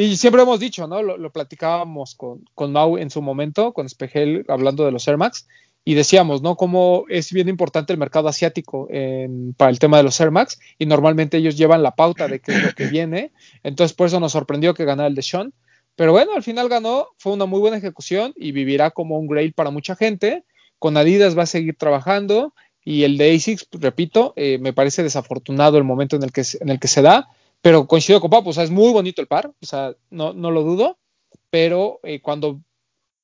[0.00, 1.02] Y siempre hemos dicho, ¿no?
[1.02, 5.16] Lo, lo platicábamos con, con Mau en su momento, con Espejel, hablando de los Air
[5.16, 5.48] Max,
[5.84, 6.54] y decíamos, ¿no?
[6.54, 10.60] Cómo es bien importante el mercado asiático en- para el tema de los Air Max,
[10.78, 13.32] y normalmente ellos llevan la pauta de qué es lo que viene,
[13.64, 15.52] entonces por eso nos sorprendió que ganara el de Sean.
[15.96, 19.52] Pero bueno, al final ganó, fue una muy buena ejecución y vivirá como un grail
[19.52, 20.44] para mucha gente.
[20.78, 25.76] Con Adidas va a seguir trabajando y el de ASICS, repito, eh, me parece desafortunado
[25.76, 27.26] el momento en el que, en el que se da,
[27.62, 30.50] pero coincido con Papo, o sea, es muy bonito el par, o sea, no, no
[30.50, 30.98] lo dudo,
[31.50, 32.60] pero eh, cuando,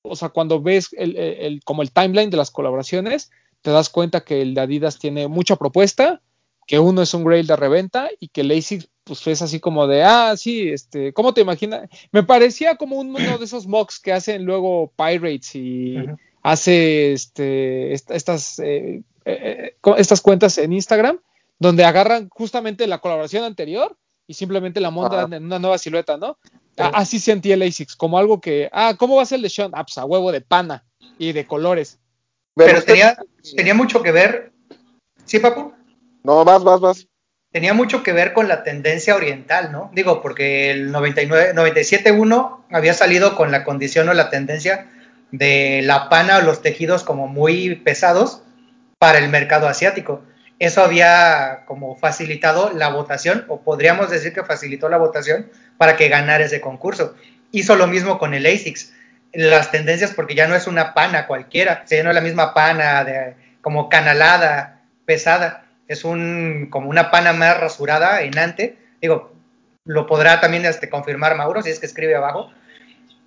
[0.02, 3.30] o sea, cuando ves el, el- el- como el timeline de las colaboraciones,
[3.62, 6.20] te das cuenta que el de Adidas tiene mucha propuesta,
[6.66, 10.02] que uno es un grail de reventa y que ASICS pues es así como de,
[10.02, 11.90] ah, sí, este, ¿cómo te imaginas?
[12.10, 15.96] Me parecía como un- uno de esos mocks que hacen luego Pirates y
[16.42, 21.18] hace este, est- estas, eh, eh, co- estas cuentas en Instagram,
[21.58, 26.38] donde agarran justamente la colaboración anterior y simplemente la montan en una nueva silueta, ¿no?
[26.76, 29.50] A- Así sentí el ASICS, como algo que, ah, ¿cómo va a ser el de
[29.50, 29.70] Sean?
[29.74, 30.84] Ah, pues a huevo de pana
[31.18, 31.98] y de colores.
[32.54, 33.16] Pero tenía,
[33.56, 34.52] tenía mucho que ver,
[35.24, 35.72] ¿sí, Papu?
[36.22, 37.06] No, vas, vas, vas.
[37.52, 39.90] Tenía mucho que ver con la tendencia oriental, ¿no?
[39.94, 44.90] Digo, porque el 99, 97.1 había salido con la condición o la tendencia
[45.30, 48.42] de la pana o los tejidos como muy pesados
[48.98, 50.22] para el mercado asiático.
[50.64, 56.08] Eso había como facilitado la votación, o podríamos decir que facilitó la votación para que
[56.08, 57.14] ganara ese concurso.
[57.52, 58.94] Hizo lo mismo con el ASICS.
[59.34, 63.04] Las tendencias, porque ya no es una pana cualquiera, ya no es la misma pana
[63.04, 68.78] de, como canalada, pesada, es un como una pana más rasurada en ante.
[69.02, 69.34] Digo,
[69.84, 72.50] lo podrá también este, confirmar Mauro si es que escribe abajo.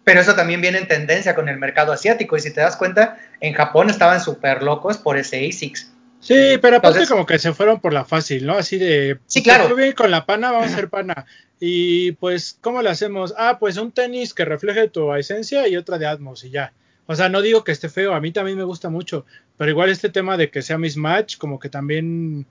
[0.04, 2.36] Pero eso también viene en tendencia con el mercado asiático.
[2.36, 5.94] Y si te das cuenta, en Japón estaban súper locos por ese ASICS.
[6.20, 8.54] Sí, pero aparte Entonces- como que se fueron por la fácil, ¿no?
[8.54, 9.20] Así de...
[9.28, 9.76] Sí, pues, claro.
[9.76, 11.26] bien con la pana, vamos a hacer pana.
[11.60, 13.34] Y pues, ¿cómo le hacemos?
[13.38, 16.74] Ah, pues un tenis que refleje tu esencia y otra de Atmos y ya.
[17.06, 19.26] O sea, no digo que esté feo, a mí también me gusta mucho,
[19.58, 22.46] pero igual este tema de que sea mismatch, como que también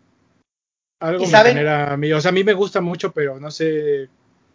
[1.00, 1.52] algo ¿Y me saben?
[1.54, 2.12] genera a mí.
[2.12, 4.08] O sea, a mí me gusta mucho, pero no sé...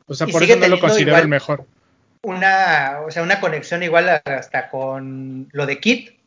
[0.07, 1.65] O sea, por eso no lo considero el mejor.
[2.23, 6.20] Una, o sea, una conexión igual hasta con lo de Kit.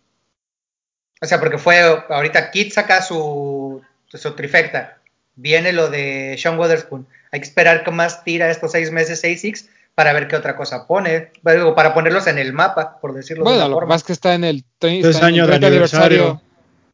[1.21, 4.99] O sea, porque fue ahorita Kit saca su, su trifecta.
[5.37, 7.07] Viene lo de Sean Witherspoon.
[7.33, 10.87] Hay que esperar que más tira estos seis meses ASICS para ver qué otra cosa
[10.87, 11.31] pone.
[11.43, 13.95] Para ponerlos en el mapa, por decirlo de Bueno, una que forma.
[13.97, 16.41] es que está en el, tre- Tres está en el años de 30 aniversario.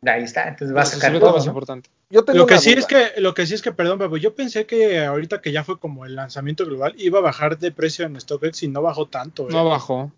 [0.06, 1.50] Ahí está, entonces va a de sacar todo, más ¿no?
[1.50, 1.90] importante.
[2.08, 2.80] Yo tengo Lo que sí duda.
[2.80, 5.62] es que, lo que sí es que, perdón, Pepo, yo pensé que ahorita que ya
[5.62, 9.08] fue como el lanzamiento global, iba a bajar de precio en StockX y no bajó
[9.08, 9.42] tanto.
[9.44, 9.52] ¿eh?
[9.52, 10.10] No bajó.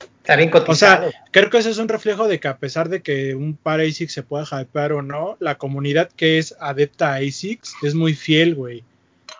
[0.00, 1.10] Está bien O cotizado.
[1.10, 3.80] sea, creo que eso es un reflejo de que a pesar de que un par
[3.80, 8.14] ASICS se pueda hypear o no, la comunidad que es adepta a ASICS es muy
[8.14, 8.84] fiel, güey.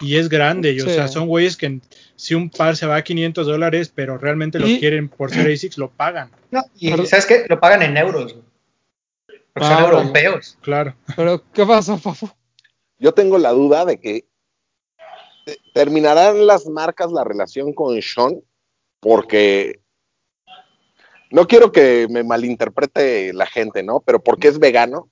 [0.01, 1.81] Y es grande, y, o sea, son güeyes que
[2.17, 5.77] si un par se va a 500 dólares, pero realmente lo quieren por ser ASICs,
[5.77, 6.31] lo pagan.
[6.51, 6.89] No, y.
[7.07, 7.45] ¿sabes qué?
[7.49, 8.33] Lo pagan en euros.
[8.33, 8.45] güey.
[9.53, 10.01] Porque Ah, son órale.
[10.03, 10.57] europeos.
[10.63, 10.95] Claro.
[11.17, 12.31] Pero, ¿qué pasó, Papu?
[12.99, 14.25] Yo tengo la duda de que
[15.45, 18.41] te- terminarán las marcas la relación con Sean
[19.01, 19.80] porque
[21.31, 24.01] no quiero que me malinterprete la gente, ¿no?
[24.01, 25.09] Pero porque es vegano,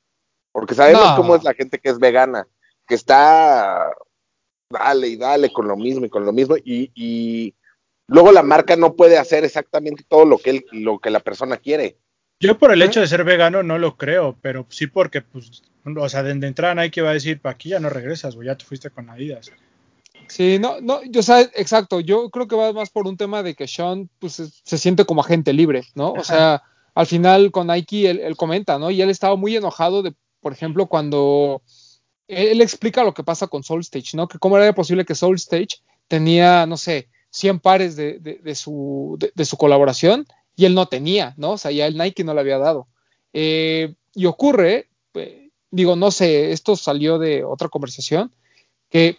[0.52, 1.16] porque sabemos No.
[1.16, 2.46] cómo es la gente que es vegana,
[2.86, 3.90] que está
[4.70, 7.54] dale y dale con lo mismo y con lo mismo y, y
[8.06, 11.56] luego la marca no puede hacer exactamente todo lo que él, lo que la persona
[11.56, 11.96] quiere.
[12.40, 16.08] Yo por el hecho de ser vegano no lo creo, pero sí porque, pues, o
[16.08, 18.56] sea, de, de entrada Nike va a decir, pa' aquí ya no regresas, güey, ya
[18.56, 19.50] te fuiste con Adidas.
[20.28, 23.54] Sí, no, no, yo sé, exacto, yo creo que va más por un tema de
[23.54, 26.12] que Sean pues, se, se siente como agente libre, ¿no?
[26.12, 26.62] O sea,
[26.94, 28.90] al final con Nike él, él comenta, ¿no?
[28.90, 31.62] Y él estaba muy enojado de, por ejemplo, cuando
[32.26, 34.28] él, él explica lo que pasa con Soul Stage, ¿no?
[34.28, 38.54] Que cómo era posible que Soul Stage tenía, no sé, 100 pares de, de, de
[38.54, 41.52] su, de, de, su colaboración y él no tenía, ¿no?
[41.52, 42.88] O sea, ya el Nike no le había dado.
[43.32, 48.32] Eh, y ocurre, eh, digo, no sé, esto salió de otra conversación,
[48.90, 49.18] que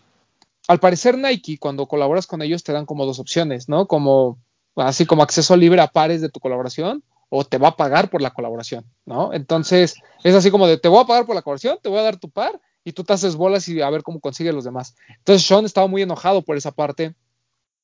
[0.69, 3.88] al parecer Nike, cuando colaboras con ellos, te dan como dos opciones, ¿no?
[3.88, 4.38] Como
[4.75, 8.21] así como acceso libre a pares de tu colaboración o te va a pagar por
[8.21, 9.34] la colaboración, ¿no?
[9.34, 12.03] Entonces, es así como de te voy a pagar por la colaboración, te voy a
[12.03, 14.95] dar tu par y tú te haces bolas y a ver cómo consigues los demás.
[15.17, 17.15] Entonces, Sean estaba muy enojado por esa parte.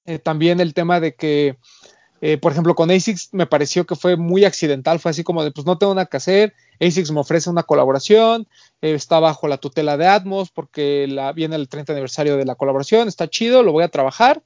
[0.06, 1.58] Eh, también el tema de que,
[2.22, 5.52] eh, por ejemplo, con ASICS me pareció que fue muy accidental, fue así como de,
[5.52, 8.48] pues no tengo nada que hacer, ASICS me ofrece una colaboración,
[8.82, 13.08] eh, está bajo la tutela de Atmos porque viene el 30 aniversario de la colaboración,
[13.08, 14.42] está chido, lo voy a trabajar.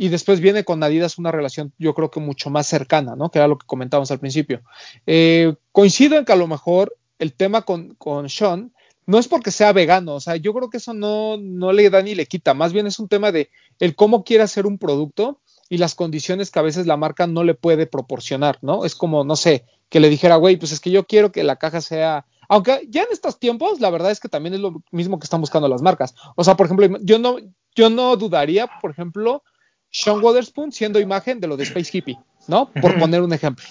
[0.00, 3.32] Y después viene con Adidas una relación, yo creo que mucho más cercana, ¿no?
[3.32, 4.62] Que era lo que comentábamos al principio.
[5.08, 8.72] Eh, coincido en que a lo mejor el tema con, con Sean
[9.06, 12.00] no es porque sea vegano, o sea, yo creo que eso no, no le da
[12.02, 13.50] ni le quita, más bien es un tema de
[13.80, 17.44] el cómo quiere hacer un producto y las condiciones que a veces la marca no
[17.44, 18.84] le puede proporcionar, ¿no?
[18.84, 21.56] Es como, no sé, que le dijera, güey, pues es que yo quiero que la
[21.56, 25.18] caja sea, aunque ya en estos tiempos, la verdad es que también es lo mismo
[25.18, 26.14] que están buscando las marcas.
[26.36, 27.36] O sea, por ejemplo, yo no,
[27.74, 29.42] yo no dudaría, por ejemplo,
[29.90, 32.70] Sean Wotherspoon siendo imagen de lo de Space Hippie, ¿no?
[32.80, 33.66] Por poner un ejemplo.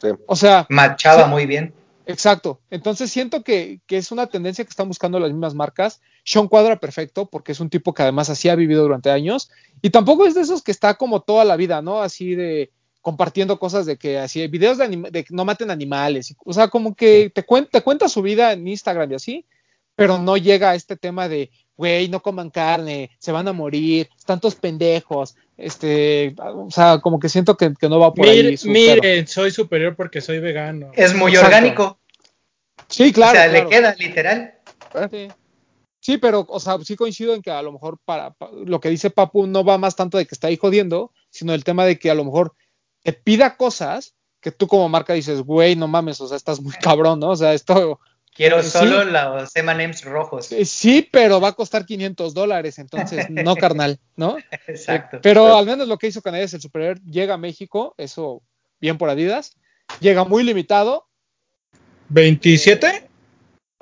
[0.00, 0.08] Sí.
[0.26, 0.66] O sea.
[0.68, 1.74] Machaba sí, muy bien.
[2.06, 2.60] Exacto.
[2.70, 6.00] Entonces siento que, que, es una tendencia que están buscando las mismas marcas.
[6.24, 9.50] Sean cuadra perfecto porque es un tipo que además así ha vivido durante años.
[9.82, 12.02] Y tampoco es de esos que está como toda la vida, ¿no?
[12.02, 12.70] Así de
[13.04, 16.34] compartiendo cosas de que así, videos de, de que no maten animales.
[16.42, 19.46] O sea, como que te, cuen te cuenta su vida en Instagram y así,
[19.94, 24.08] pero no llega a este tema de, güey, no coman carne, se van a morir,
[24.26, 25.36] tantos pendejos.
[25.56, 28.58] Este, o sea, como que siento que, que no va por Mire, ahí.
[28.64, 30.90] Miren, soy superior porque soy vegano.
[30.94, 31.46] Es muy Exacto.
[31.46, 31.98] orgánico.
[32.88, 33.38] Sí, claro.
[33.38, 33.64] O sea, claro.
[33.64, 34.54] le queda literal.
[35.10, 35.28] Sí.
[36.00, 36.18] sí.
[36.18, 39.10] pero, o sea, sí coincido en que a lo mejor para, para, lo que dice
[39.10, 42.10] Papu no va más tanto de que está ahí jodiendo, sino el tema de que
[42.10, 42.54] a lo mejor
[43.02, 46.74] te pida cosas que tú como marca dices, güey, no mames, o sea, estás muy
[46.74, 47.30] cabrón, ¿no?
[47.30, 47.98] O sea, esto.
[48.34, 48.70] Quiero sí.
[48.70, 50.46] solo los M&M's rojos.
[50.64, 54.36] Sí, pero va a costar 500 dólares, entonces, no carnal, ¿no?
[54.66, 55.18] Exacto.
[55.18, 58.42] Eh, pero al menos lo que hizo con Adidas el superior llega a México, eso
[58.80, 59.56] bien por Adidas,
[60.00, 61.06] llega muy limitado.
[62.10, 63.06] ¿27?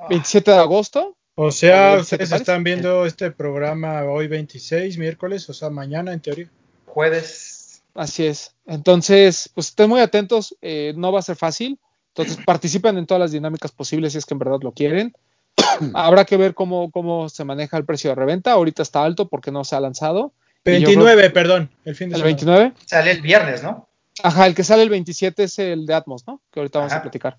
[0.09, 1.17] 27 de agosto.
[1.35, 6.51] O sea, ustedes están viendo este programa hoy 26, miércoles, o sea, mañana en teoría.
[6.85, 7.81] Jueves.
[7.95, 8.53] Así es.
[8.67, 11.79] Entonces, pues estén muy atentos, eh, no va a ser fácil.
[12.15, 15.13] Entonces, participen en todas las dinámicas posibles si es que en verdad lo quieren.
[15.93, 18.51] Habrá que ver cómo, cómo se maneja el precio de reventa.
[18.51, 20.33] Ahorita está alto porque no se ha lanzado.
[20.65, 22.35] 29, creo, perdón, el fin de ¿El semana.
[22.35, 22.73] 29?
[22.85, 23.89] Sale el viernes, ¿no?
[24.21, 26.41] Ajá, el que sale el 27 es el de Atmos, ¿no?
[26.51, 27.37] Que ahorita vamos a platicar.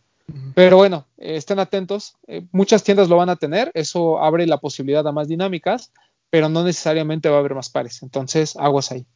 [0.54, 2.16] Pero bueno, eh, estén atentos.
[2.26, 3.70] Eh, muchas tiendas lo van a tener.
[3.74, 5.92] Eso abre la posibilidad a más dinámicas,
[6.30, 8.02] pero no necesariamente va a haber más pares.
[8.02, 9.06] Entonces, aguas ahí.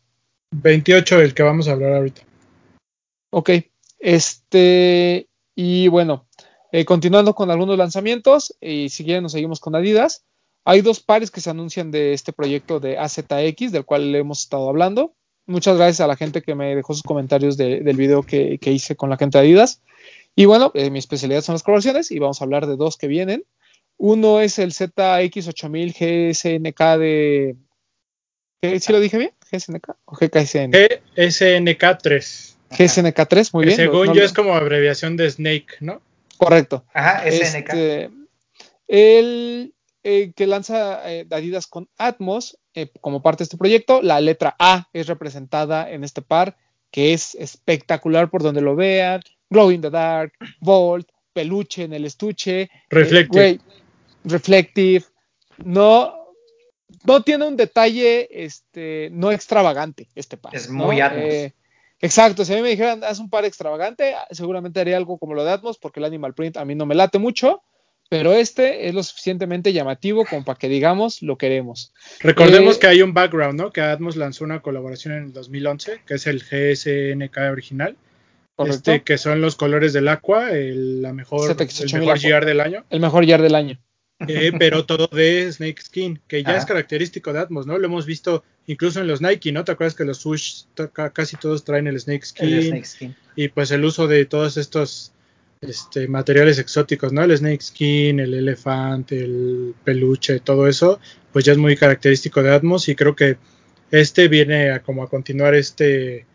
[0.52, 2.22] 28, el que vamos a hablar ahorita.
[3.30, 3.50] Ok.
[3.98, 5.27] Este.
[5.60, 6.28] Y bueno,
[6.70, 10.24] eh, continuando con algunos lanzamientos, y si quieren nos seguimos con Adidas.
[10.64, 14.68] Hay dos pares que se anuncian de este proyecto de AZX, del cual hemos estado
[14.68, 15.16] hablando.
[15.46, 18.70] Muchas gracias a la gente que me dejó sus comentarios de, del video que, que,
[18.70, 19.82] hice con la gente de Adidas.
[20.36, 23.08] Y bueno, eh, mi especialidad son las colaboraciones y vamos a hablar de dos que
[23.08, 23.44] vienen.
[23.96, 27.56] Uno es el ZX8000 GSNK de...
[28.78, 29.32] ¿Sí lo dije bien?
[29.50, 30.70] ¿GSNK o GKSN?
[31.16, 32.47] GSNK3.
[32.70, 33.76] GSNK3, muy que bien.
[33.76, 36.00] Según no, yo no, es como abreviación de Snake, ¿no?
[36.36, 36.84] Correcto.
[36.92, 37.68] Ajá, SNK.
[37.68, 38.10] Este,
[38.86, 44.20] el eh, que lanza eh, Adidas con Atmos eh, como parte de este proyecto, la
[44.20, 46.56] letra A es representada en este par,
[46.90, 49.20] que es espectacular por donde lo vean.
[49.50, 52.70] Glow in the Dark, Volt, peluche en el estuche.
[52.88, 53.48] Reflective.
[53.48, 53.58] Eh,
[54.24, 55.04] reflective.
[55.64, 56.14] No,
[57.04, 60.54] no tiene un detalle este, no extravagante este par.
[60.54, 60.84] Es ¿no?
[60.84, 61.52] muy Atmos.
[62.00, 65.44] Exacto, si a mí me dijeran, haz un par extravagante, seguramente haría algo como lo
[65.44, 67.62] de Atmos, porque el Animal Print a mí no me late mucho,
[68.08, 71.92] pero este es lo suficientemente llamativo como para que digamos lo queremos.
[72.20, 73.72] Recordemos Eh, que hay un background, ¿no?
[73.72, 77.96] Que Atmos lanzó una colaboración en el 2011, que es el GSNK original,
[78.58, 82.18] este, que son los colores del Aqua, el, la mejor, ZX8000 el mejor.
[82.20, 83.78] GR del año, El mejor yard del año.
[84.26, 86.58] eh, pero todo de Snake Skin, que ya Ajá.
[86.58, 87.76] es característico de Atmos, ¿no?
[87.78, 89.64] Lo hemos visto incluso en los Nike, ¿no?
[89.64, 90.62] ¿Te acuerdas que los Swoosh
[91.12, 92.48] casi todos traen el Snake Skin?
[92.48, 93.16] El Snake Skin.
[93.34, 95.12] y pues el uso de todos estos
[95.60, 97.22] este, materiales exóticos, ¿no?
[97.24, 101.00] El snake skin, el elefante, el peluche, todo eso,
[101.32, 103.38] pues ya es muy característico de Atmos y creo que
[103.90, 106.26] este viene a como a continuar este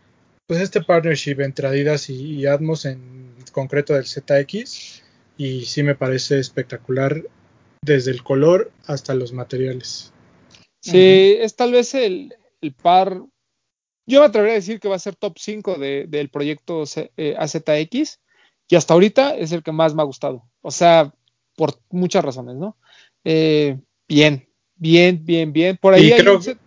[0.46, 5.02] pues este partnership entre Adidas y, y Atmos en concreto del ZX
[5.38, 7.22] y sí me parece espectacular
[7.82, 10.13] desde el color hasta los materiales.
[10.92, 13.20] Sí, es tal vez el, el par.
[14.06, 17.10] Yo me atrevería a decir que va a ser top 5 de- del proyecto C-
[17.16, 18.20] eh, AZX
[18.68, 20.42] y hasta ahorita es el que más me ha gustado.
[20.60, 21.12] O sea,
[21.56, 22.76] por muchas razones, ¿no?
[23.24, 25.78] Eh, bien, bien, bien, bien.
[25.78, 26.58] Por ahí Y hay creo- un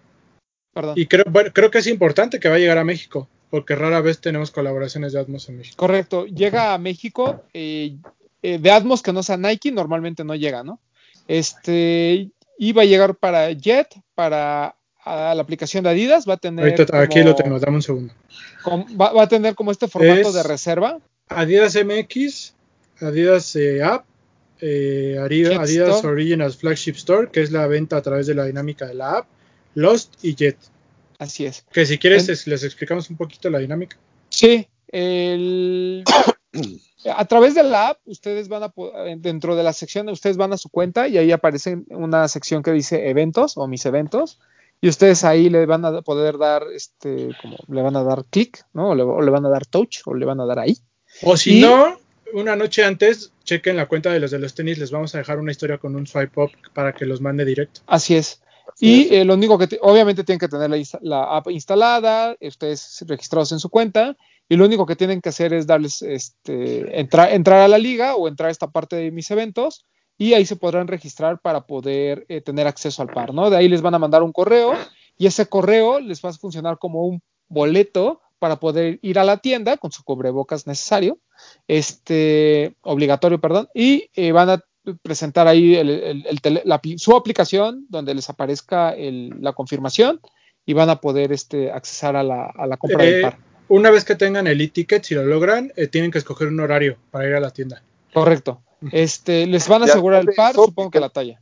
[0.74, 0.94] Perdón.
[0.96, 4.00] Y creo, bueno, creo que es importante que va a llegar a México, porque rara
[4.02, 5.76] vez tenemos colaboraciones de Atmos en México.
[5.78, 7.98] Correcto, llega a México eh,
[8.44, 10.80] eh, de Atmos que no sea Nike, normalmente no llega, ¿no?
[11.28, 16.66] Este iba a llegar para Jet, para a la aplicación de Adidas, va a tener
[16.66, 18.14] Ahorita aquí lo tengo, dame un segundo.
[19.00, 21.00] va, va a tener como este formato Es- de reserva.
[21.30, 22.54] Adidas MX,
[23.00, 24.06] Adidas eh, App,
[24.60, 26.04] eh, Adidas, Adidas.
[26.04, 29.28] Originals Flagship Store, que es la venta a través de la dinámica de la app,
[29.76, 30.58] Lost y Jet.
[31.20, 31.64] Así es.
[31.72, 33.98] Que si quieres En- les explicamos un poquito la dinámica.
[34.30, 36.04] Sí, el-
[37.14, 40.54] a través de la app, ustedes van a, po- dentro de la sección, ustedes van
[40.54, 44.40] a su cuenta y ahí aparece una sección que dice eventos o mis eventos.
[44.80, 48.64] Y ustedes ahí le van a poder dar, este, como le van a dar clic,
[48.74, 48.90] ¿no?
[48.90, 50.78] O le, o le van a dar touch, o le van a dar ahí.
[51.24, 51.98] O si Y- no,
[52.34, 55.40] una noche antes, chequen la cuenta de los de los tenis, les vamos a dejar
[55.40, 57.82] una historia con un swipe up para que los mande directo.
[57.88, 58.42] Así es.
[58.80, 63.04] Y eh, lo único que, te- obviamente tienen que tener la, la app instalada, ustedes
[63.08, 64.16] registrados en su cuenta,
[64.50, 68.16] y lo único que tienen que hacer es darles, este, entrar, entrar a la liga
[68.16, 69.86] o entrar a esta parte de mis eventos,
[70.18, 73.50] y ahí se podrán registrar para poder eh, tener acceso al par, ¿no?
[73.50, 74.74] De ahí les van a mandar un correo,
[75.18, 79.38] y ese correo les va a funcionar como un boleto para poder ir a la
[79.38, 81.18] tienda con su cubrebocas necesario,
[81.68, 84.64] este, obligatorio, perdón, y eh, van a
[85.02, 89.54] presentar ahí el- el- el tele- la apli- su aplicación donde les aparezca el- la
[89.54, 90.20] confirmación
[90.66, 93.38] y van a poder este, accesar a la, a la compra Eh, del par.
[93.70, 96.98] Una vez que tengan el e-ticket, si lo logran, eh, tienen que escoger un horario
[97.12, 97.84] para ir a la tienda.
[98.14, 98.62] Correcto.
[98.92, 101.42] Este, les van a Ya asegurar el par, eso, supongo que la talla.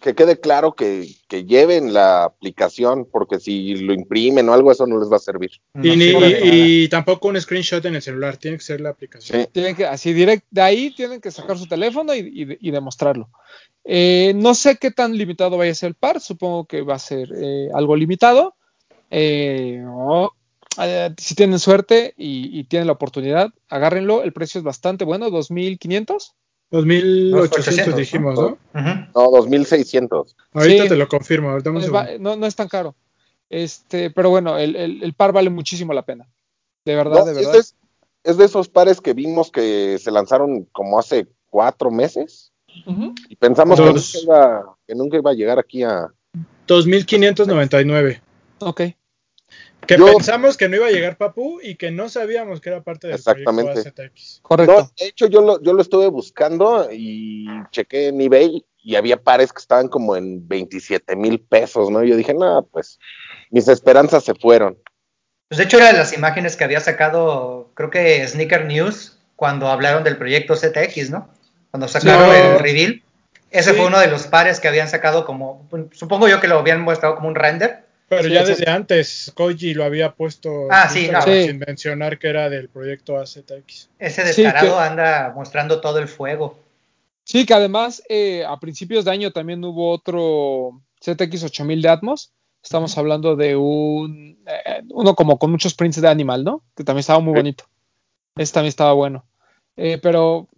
[0.00, 4.86] Que quede claro que, que lleven la aplicación, porque si lo imprimen o algo, eso
[4.86, 5.50] no les va a servir.
[5.74, 9.42] No y, y tampoco un screenshot en el celular, tiene que ser la aplicación.
[9.42, 9.48] Sí.
[9.52, 13.28] Tienen que, así direct, de ahí tienen que sacar su teléfono y, y- y demostrarlo.
[13.84, 16.98] Eh, no sé qué tan limitado vaya a ser el par, supongo que va a
[17.00, 18.54] ser eh, algo limitado.
[19.10, 20.30] Eh, o,
[20.80, 24.22] eh, si tienen suerte y, y tienen la oportunidad, agárrenlo.
[24.22, 26.32] El precio es bastante bueno, 2.500.
[26.70, 27.96] 2800 ¿no?
[27.96, 28.58] dijimos, ¿no?
[29.14, 30.36] No, 2600.
[30.52, 30.88] Ahorita Sí.
[30.90, 32.94] te lo confirmo, ahorita Es no, no es tan caro.
[33.50, 36.28] Este, pero bueno, el, el- el par vale muchísimo la pena.
[36.84, 37.52] De verdad, No, de es, verdad.
[37.52, 42.52] de, es de esos pares que vimos que se lanzaron como hace cuatro meses
[43.30, 46.08] y pensamos que nunca, iba, que nunca iba a llegar aquí a...
[46.66, 48.20] 2599.
[48.60, 48.82] Ok.
[49.88, 52.82] Que Yo- pensamos que no iba a llegar Papu y que no sabíamos que era
[52.82, 53.72] parte del Exactamente.
[53.72, 54.40] proyecto AZX.
[54.42, 54.72] Correcto.
[54.82, 59.16] No, de hecho yo lo, yo lo estuve buscando y chequé en eBay y había
[59.22, 62.04] pares que estaban como en 27 mil pesos, ¿no?
[62.04, 62.98] Y yo dije, no, pues
[63.50, 64.76] mis esperanzas se fueron.
[65.48, 69.68] Pues de hecho era de las imágenes que había sacado, creo que Sneaker News, cuando
[69.68, 71.30] hablaron del proyecto ZX, ¿no?
[71.70, 72.34] Cuando sacaron No.
[72.34, 73.02] el reveal.
[73.50, 73.76] Ese Sí.
[73.78, 77.14] fue uno de los pares que habían sacado como, supongo yo que lo habían mostrado
[77.16, 77.87] como un render.
[78.08, 81.20] Pero Sí, ya desde antes, Koji lo había puesto Ah, sí, no.
[81.22, 81.44] Sí.
[81.48, 83.90] sin mencionar que era del proyecto AZX.
[83.98, 86.58] Ese Sí, descarado que- anda mostrando todo el fuego.
[87.24, 92.32] Sí, que además eh, a principios de año también hubo otro ZX 8000 de Atmos.
[92.62, 96.64] Estamos hablando de un eh, uno como con muchos prints de Animal, ¿no?
[96.74, 97.36] Que también estaba muy Sí.
[97.38, 97.64] bonito.
[98.36, 99.26] Ese también estaba bueno.
[99.76, 100.48] Eh, pero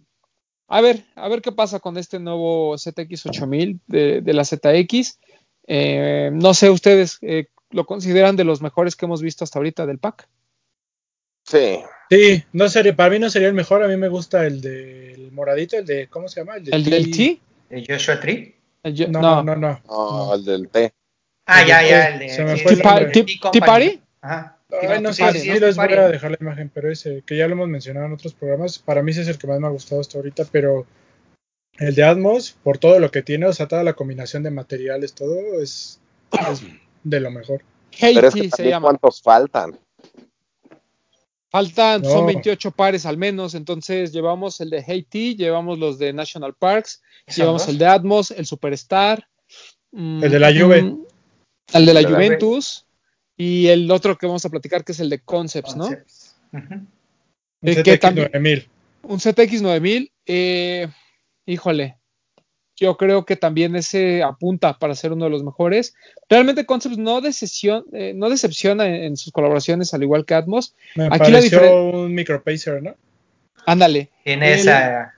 [0.69, 5.19] a ver, a ver qué pasa con este nuevo ZX 8000 de, de la ZX.
[5.73, 9.85] Eh, no sé, ustedes eh, lo consideran de los mejores que hemos visto hasta ahorita
[9.85, 10.27] del pack.
[11.45, 14.59] Sí, Sí, no sería, para mí no sería el mejor, a mí me gusta el
[14.59, 16.57] del moradito, el de, ¿cómo se llama?
[16.57, 17.39] El del T.
[17.69, 18.53] El Joshua Tree.
[18.83, 19.81] el yo- No, no, no, no.
[19.87, 20.35] no, no.
[20.35, 20.91] el del té.
[21.45, 22.29] Ah, ya, ya, el de.
[22.29, 23.05] Se me sí, fue el sí, nombre.
[23.05, 24.01] el Tea- Tea Tea Party.
[24.21, 24.57] Ajá.
[24.89, 27.23] Ay, no Sí, sé, sí, sí, es les voy a dejar la imagen, pero ese,
[27.25, 29.59] que ya lo hemos mencionado en otros programas, para mí ese es el que más
[29.61, 30.85] me ha gustado hasta ahorita, pero
[31.81, 35.13] el de Atmos, por todo lo que tiene, o sea, toda la combinación de materiales,
[35.13, 35.99] todo es,
[36.51, 36.61] es
[37.03, 37.63] de lo mejor.
[37.99, 38.87] Pero es que Haiti se llama.
[38.89, 39.77] cuántos faltan.
[41.49, 42.25] Faltan, son No.
[42.27, 47.01] 28 pares al menos, entonces llevamos el de Haiti, llevamos los de National Parks,
[47.35, 49.27] llevamos el de Atmos, el Superstar,
[49.91, 50.81] mm, El de la Juve.
[50.83, 51.05] mm,
[51.73, 52.85] el de la El de la Juventus
[53.35, 55.87] y el otro que vamos a platicar que es el de Concepts, ¿no?
[56.53, 56.87] Un
[57.63, 58.69] Eh, ZX que también- 9000.
[59.03, 60.87] Un ZX 9000, eh,
[61.45, 61.97] híjole,
[62.75, 65.93] yo creo que también ese apunta para ser uno de los mejores.
[66.29, 70.73] Realmente Concepts no, eh, no decepciona en, en sus colaboraciones, al igual que Atmos.
[70.95, 72.95] Me Aquí la pareció diferen- un micropacer, ¿no?
[73.65, 74.09] Ándale.
[74.25, 75.13] El- esa.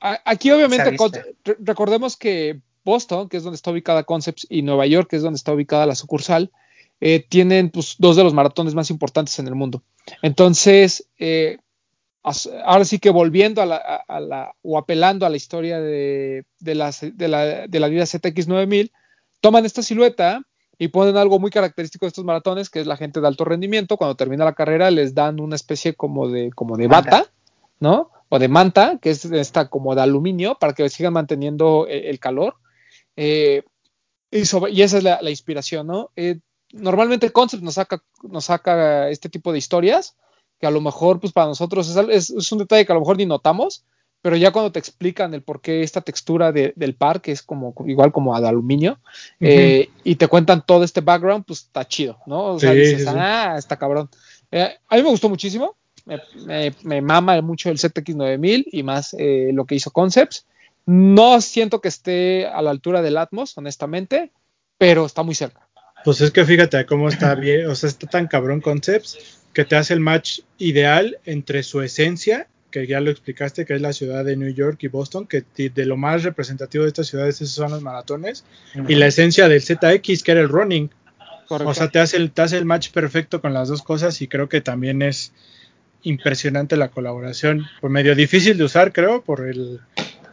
[0.00, 4.86] A- Aquí obviamente Esa recordemos que Boston, que es donde está ubicada Concepts, y Nueva
[4.86, 6.52] York, que es donde está ubicada la sucursal,
[7.00, 9.82] eh, tienen pues, dos de los maratones más importantes en el mundo.
[10.22, 11.58] Entonces, eh,
[12.64, 13.76] ahora sí que volviendo a la,
[14.08, 18.10] a- la- o apelando a la historia de, de, las- de la, de la Adidas
[18.10, 18.92] ZX 9000,
[19.40, 20.42] toman esta silueta
[20.78, 23.96] y ponen algo muy característico de estos maratones, que es la gente de alto rendimiento.
[23.96, 27.26] Cuando termina la carrera, les dan una especie como de, como de bata,
[27.80, 28.10] ¿no?
[28.28, 32.18] O de manta, que es esta como de aluminio, para que sigan manteniendo eh, el
[32.20, 32.56] calor.
[33.16, 33.62] Eh,
[34.30, 36.10] y, sobre- y esa es la, la inspiración, ¿no?
[36.14, 36.38] Eh,
[36.72, 40.16] normalmente Concept nos saca, nos saca este tipo de historias,
[40.58, 42.10] que a lo mejor, pues para nosotros es, al-
[42.52, 43.84] un detalle que a lo mejor ni notamos,
[44.20, 47.42] pero ya cuando te explican el por qué esta textura de- del par, que es
[47.42, 48.98] como igual como de aluminio,
[49.40, 52.54] eh, y te cuentan todo este background, pues está chido, ¿no?
[52.54, 54.10] O sea, Sí, dices, sí, ah, está cabrón.
[54.50, 58.82] Eh, a mí me gustó muchísimo, me, me- me mama mucho el ZX 9000 y
[58.82, 60.46] más eh, lo que hizo Concepts.
[60.86, 64.32] No siento que esté a la altura del Atmos, honestamente,
[64.78, 65.68] pero está muy cerca.
[66.04, 69.76] Pues es que fíjate cómo está bien, o sea, está tan cabrón Concepts que te
[69.76, 74.24] hace el match ideal entre su esencia, que ya lo explicaste, que es la ciudad
[74.24, 77.70] de New York y Boston, que de lo más representativo de estas ciudades esos son
[77.70, 78.44] los maratones,
[78.88, 80.90] y la esencia del ZX, que era el running.
[81.46, 81.70] Correcto.
[81.70, 84.28] O sea, te hace, el, te hace el match perfecto con las dos cosas y
[84.28, 85.32] creo que también es
[86.02, 87.66] impresionante la colaboración.
[87.80, 89.80] Pues medio difícil de usar, creo, por el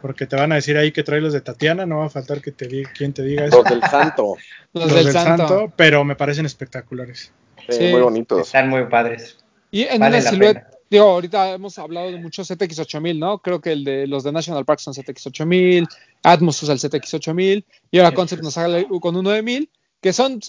[0.02, 2.40] porque te van a decir ahí que trae los de Tatiana, no va a faltar
[2.40, 3.62] que te diga quien te diga eso.
[3.62, 4.36] Los del santo.
[4.72, 5.72] los, Los del, santo.
[5.74, 7.32] pero me parecen espectaculares.
[7.68, 7.88] Sí.
[7.88, 8.40] Muy bonitos.
[8.40, 9.38] Están muy padres.
[9.70, 10.76] Y en Vale una silueta, pena.
[10.90, 13.38] digo, ahorita hemos hablado de muchos ZX 8000, ¿no?
[13.38, 15.86] Creo que el de los de National Park son ZX 8000,
[16.22, 20.40] Atmos usa el ZX 8000 y ahora Concept nos sale con un 9000 que son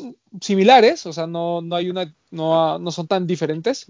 [0.41, 3.87] similares, o sea, no, no hay una, no, no son tan diferentes.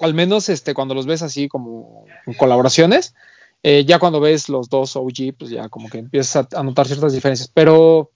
[0.00, 3.14] Al menos este, cuando los ves así como en colaboraciones,
[3.62, 7.12] eh, ya cuando ves los dos OG, pues ya como que empiezas a notar ciertas
[7.12, 7.50] diferencias.
[7.52, 8.10] Pero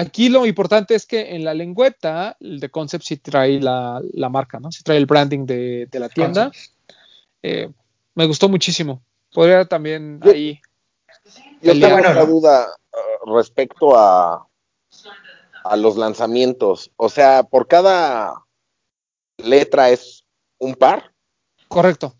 [0.00, 4.28] aquí lo importante es que en la lengüeta, el de Concept sí trae la, la
[4.28, 4.70] marca, ¿no?
[4.72, 6.50] Sí trae el branding de, de la tienda.
[7.42, 7.70] Eh,
[8.14, 9.02] me gustó muchísimo.
[9.32, 10.60] Podría también Yo- ahí.
[11.62, 12.26] Yo tengo una ¿no?
[12.26, 12.66] duda
[13.26, 14.46] uh, respecto a,
[15.64, 16.90] a los lanzamientos.
[16.96, 18.32] O sea, por cada
[19.36, 20.24] letra es
[20.58, 21.12] un par
[21.68, 22.14] Correcto.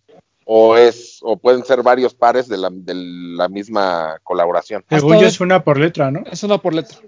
[0.44, 4.84] o es o pueden ser varios pares de la, de la misma colaboración.
[4.88, 6.22] Según es una por letra, ¿no?
[6.30, 6.98] Es una por letra.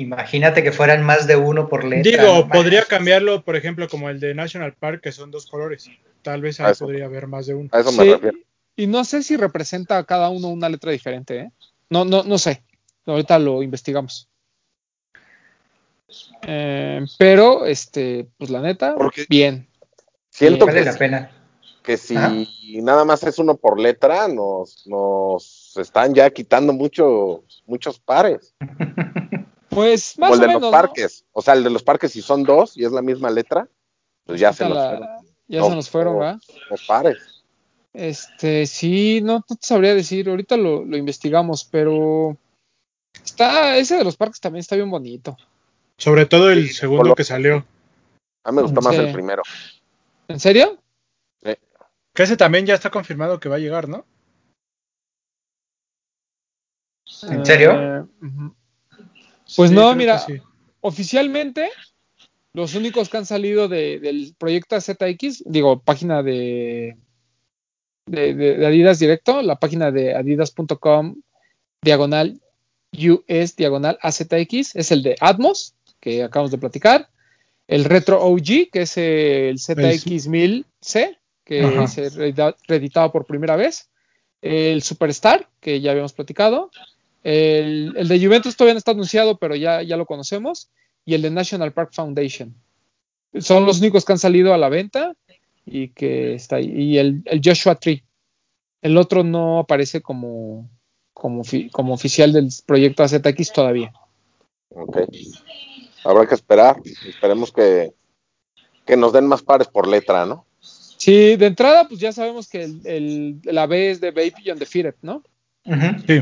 [0.00, 2.10] Imagínate que fueran más de uno por letra.
[2.10, 5.90] Digo, no podría cambiarlo, por ejemplo, como el de National Park, que son dos colores.
[6.22, 6.86] Tal vez ahí eso.
[6.86, 7.68] podría haber más de uno.
[7.72, 8.38] A eso me Sí, refiero.
[8.76, 11.50] Y no sé si representa a cada uno una letra diferente, ¿eh?
[11.90, 12.62] No, no, no sé.
[13.04, 14.28] Ahorita lo investigamos.
[16.42, 19.68] Eh, pero, este, pues la neta, Porque- bien.
[20.30, 21.30] Siento Vale que, la pena.
[21.82, 22.32] que si Ajá.
[22.82, 28.54] nada más es uno por letra, nos, nos están ya quitando mucho, muchos pares.
[29.70, 30.62] Pues más Como el o de menos.
[30.62, 30.76] los ¿no?
[30.76, 31.24] parques.
[31.32, 33.68] O sea, el de los parques, si son dos y es la misma letra,
[34.24, 35.08] pues ya se nos la- fueron
[35.48, 36.18] Ya No, se nos fueron.
[36.18, 36.40] ¿verdad?
[36.70, 37.16] los pares.
[37.92, 42.36] Este, sí, no, no te sabría decir, ahorita lo, lo investigamos, pero
[43.24, 45.36] está, ese de los parques también está bien bonito.
[45.96, 47.16] Sobre todo el Sí, segundo color.
[47.16, 47.64] que salió.
[48.44, 49.00] A mí me gustó más Sí.
[49.02, 49.42] el primero.
[50.28, 50.78] ¿En serio?
[52.12, 54.04] Que ese también ya está confirmado que va a llegar, ¿no?
[57.22, 57.72] ¿En serio?
[57.72, 58.54] Eh, ujú.
[59.56, 60.34] Pues Sí, no, mira, sí.
[60.80, 61.70] oficialmente
[62.52, 66.96] los únicos que han salido de- del proyecto ZX, digo, página de,
[68.06, 71.16] de, de- de Adidas directo, la página de adidas.com
[71.82, 72.40] diagonal
[72.92, 77.08] US diagonal AZX, es el de Atmos, que acabamos de platicar,
[77.68, 81.86] el Retro OG, que es el ZX1000C, que Ajá.
[81.86, 83.88] se reedita- reeditaba por primera vez,
[84.42, 86.70] el Superstar, que ya habíamos platicado,
[87.22, 90.70] el, el de Juventus todavía no está anunciado, pero ya, ya lo conocemos.
[91.04, 92.54] y el de National Park Foundation.
[93.38, 95.14] Son los únicos que han salido a la venta
[95.64, 96.70] y que está ahí.
[96.70, 98.02] Y el, el Joshua Tree.
[98.82, 100.68] El otro no aparece como,
[101.12, 101.42] como,
[101.72, 103.92] como oficial del proyecto AZX todavía.
[104.70, 104.98] Ok.
[106.04, 106.80] Habrá que esperar.
[107.06, 107.92] Esperemos que,
[108.86, 110.46] que nos den más pares por letra, ¿no?
[110.60, 114.94] Sí, de entrada, pues ya sabemos que el, el, la B es de Baby Undefeated,
[115.02, 115.22] ¿no?
[116.06, 116.20] Sí.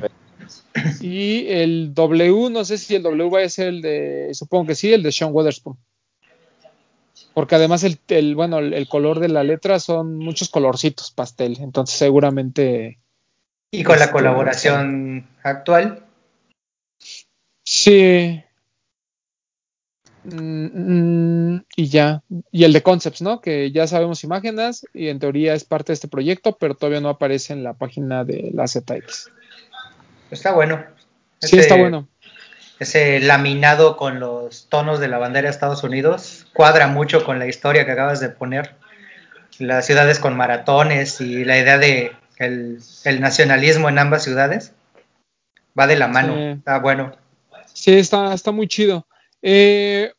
[1.00, 4.74] Y el W, no sé si el W va a ser el de, supongo que
[4.74, 5.76] sí, el de Sean Weatherspoon.
[7.34, 11.58] Porque además el, el bueno, el, el color de la letra son muchos colorcitos pastel,
[11.60, 12.98] entonces seguramente.
[13.70, 16.04] Y con la Este, colaboración actual,
[17.70, 18.42] Sí.
[20.24, 22.22] Mm, mm, y ya.
[22.50, 23.42] Y el de Concepts, ¿no?
[23.42, 27.10] Que ya sabemos imágenes y en teoría es parte de este proyecto, pero todavía no
[27.10, 29.30] aparece en la página de la ZX.
[30.30, 30.84] Está bueno.
[31.40, 32.08] Sí, Ese- está bueno.
[32.78, 37.46] Ese laminado con los tonos de la bandera de Estados Unidos cuadra mucho con la
[37.46, 38.76] historia que acabas de poner.
[39.58, 44.72] Las ciudades con maratones y la idea de el, el nacionalismo en ambas ciudades
[45.78, 46.34] va de la mano.
[46.36, 46.42] Sí.
[46.58, 47.12] Está bueno.
[47.72, 49.08] Sí, está, está muy chido.
[49.42, 50.12] Eh,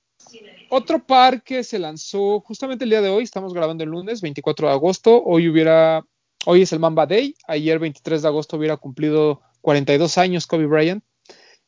[0.70, 4.68] otro par que se lanzó justamente el día de hoy, estamos grabando el lunes 24
[4.68, 6.04] de agosto, hoy hubiera,
[6.46, 11.04] hoy es el Mamba Day, ayer 23 de agosto hubiera cumplido 42 años Kobe Bryant,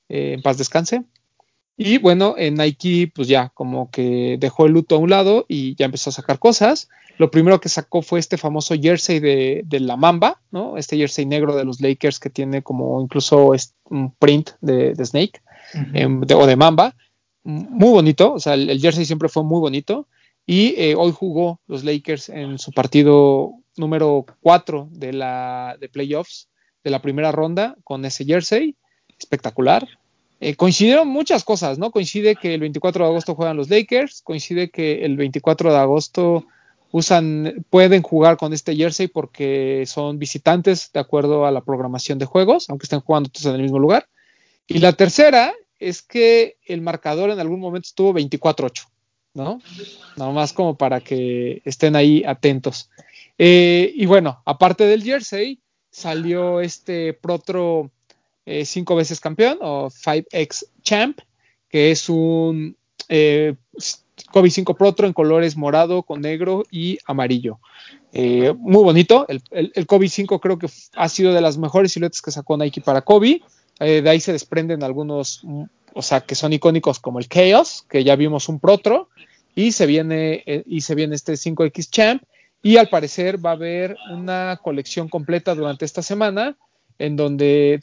[0.10, 1.04] eh, en paz descanse.
[1.78, 5.76] Y bueno, en Nike pues ya como que dejó el luto a un lado y
[5.76, 6.89] ya empezó a sacar cosas.
[7.18, 10.78] Lo primero que sacó fue este famoso jersey de, de la Mamba, ¿no?
[10.78, 13.54] Este jersey negro de los Lakers que tiene como incluso
[13.89, 15.42] un print de, de Snake
[15.94, 16.96] em, de- o de Mamba.
[17.44, 20.08] Muy bonito, o sea, el, el jersey siempre fue muy bonito.
[20.46, 26.50] Y eh, hoy jugó los Lakers en su partido número 4 de la de playoffs
[26.84, 28.76] de la primera ronda con ese jersey.
[29.18, 29.88] Espectacular.
[30.40, 31.92] Eh, coincidieron muchas cosas, ¿no?
[31.92, 36.46] Coincide que el 24 de agosto juegan los Lakers, coincide que el 24 de agosto
[36.92, 42.26] usan, pueden jugar con este jersey porque son visitantes de acuerdo a la programación de
[42.26, 44.08] juegos, aunque estén jugando todos en el mismo lugar.
[44.68, 48.88] Y la tercera es que el marcador en algún momento estuvo 24-8,
[49.34, 49.60] ¿no?
[50.18, 52.90] Nada más como para que estén ahí atentos.
[53.38, 55.60] Eh, y bueno, aparte del jersey,
[55.92, 57.92] salió este Protro
[58.46, 61.20] eh, cinco veces campeón o 5X Champ,
[61.70, 62.76] que es un
[63.08, 63.56] eh,
[64.32, 67.60] Kobe 5 Protro en colores morado con negro y amarillo.
[68.14, 69.26] Eh, muy bonito.
[69.28, 72.58] El, el, el, Kobe 5 creo que ha sido de las mejores siluetas que sacó
[72.58, 73.42] Nike para Kobe.
[73.80, 75.44] Eh, de ahí se desprenden algunos,
[75.94, 79.10] o sea, que son icónicos como el Chaos, que ya vimos un Protro,
[79.56, 82.24] y se viene, y se viene este 5X Champ.
[82.62, 86.57] Y al parecer va a haber una colección completa durante esta semana
[86.99, 87.82] en donde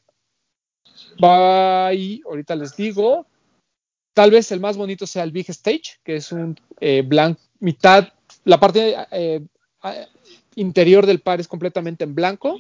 [1.23, 3.27] va y ahorita les digo,
[4.13, 8.09] tal vez el más bonito sea el Big Stage, que es un eh, blanco, mitad,
[8.45, 9.41] la parte eh,
[10.55, 12.57] interior del par es completamente en blanco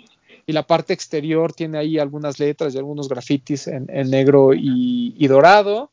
[0.46, 5.90] y la parte exterior tiene ahí algunas letras y algunos grafitis en, negro y, dorado.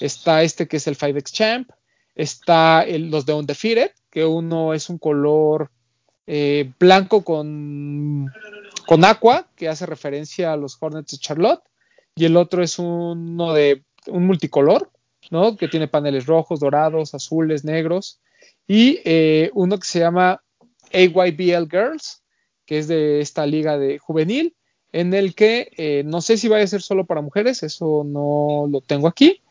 [0.00, 1.70] Está este que es el 5X Champ,
[2.14, 5.70] está los de Undefeated, que uno es un color
[6.26, 8.32] eh, blanco con,
[8.86, 11.60] con aqua, que hace referencia a los Hornets de Charlotte,
[12.14, 14.90] y el otro es uno de un multicolor,
[15.30, 15.58] ¿no?
[15.58, 18.18] Que tiene paneles rojos, dorados, azules, negros,
[18.66, 20.42] y eh, uno que se llama
[20.94, 22.22] AYBL Girls,
[22.64, 24.56] que es de esta liga de juvenil,
[24.92, 28.66] en el que eh, no sé si vaya a ser solo para mujeres, eso no
[28.66, 29.42] lo tengo aquí,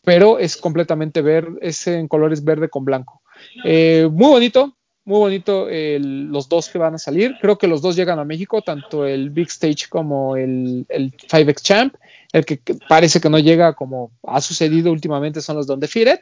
[0.00, 3.20] pero es completamente verde, es en colores verde con blanco.
[3.64, 7.36] Eh, muy bonito, muy bonito el, los dos que van a salir.
[7.40, 11.62] Creo que los dos llegan a México, tanto el Big Stage como el, el 5X
[11.62, 11.94] Champ.
[12.32, 16.20] El que parece que no llega como ha sucedido últimamente son los Don Defeated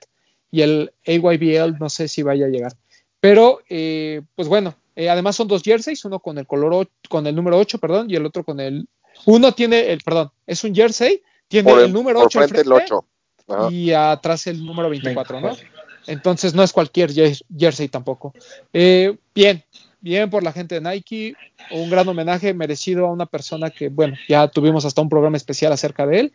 [0.50, 2.72] y el AYBL no sé si vaya a llegar.
[3.18, 7.26] Pero, eh, pues bueno, eh, además son dos jerseys, uno con el color, o, con
[7.26, 8.86] el número 8, perdón, y el otro con el...
[9.24, 12.82] Uno tiene el, perdón, es un jersey, tiene el, el, número 8 frente, frente, el
[12.82, 13.06] 8.
[13.48, 13.72] Ajá.
[13.72, 15.40] y atrás el número 24, 24.
[15.40, 15.71] ¿no?
[16.06, 18.34] Entonces no es cualquier jersey tampoco.
[18.72, 19.62] Eh, bien,
[20.00, 21.34] bien por la gente de Nike,
[21.70, 25.72] un gran homenaje merecido a una persona que, bueno, ya tuvimos hasta un programa especial
[25.72, 26.32] acerca de él.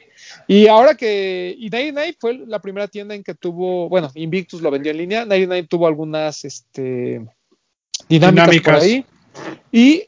[0.48, 4.72] Y ahora que, y 99 fue la primera tienda en que tuvo, bueno, Invictus lo
[4.72, 7.26] vendió en línea, 99 tuvo algunas este,
[8.10, 8.74] dinámicas, dinámicas.
[8.74, 9.06] por ahí.
[9.72, 10.04] Y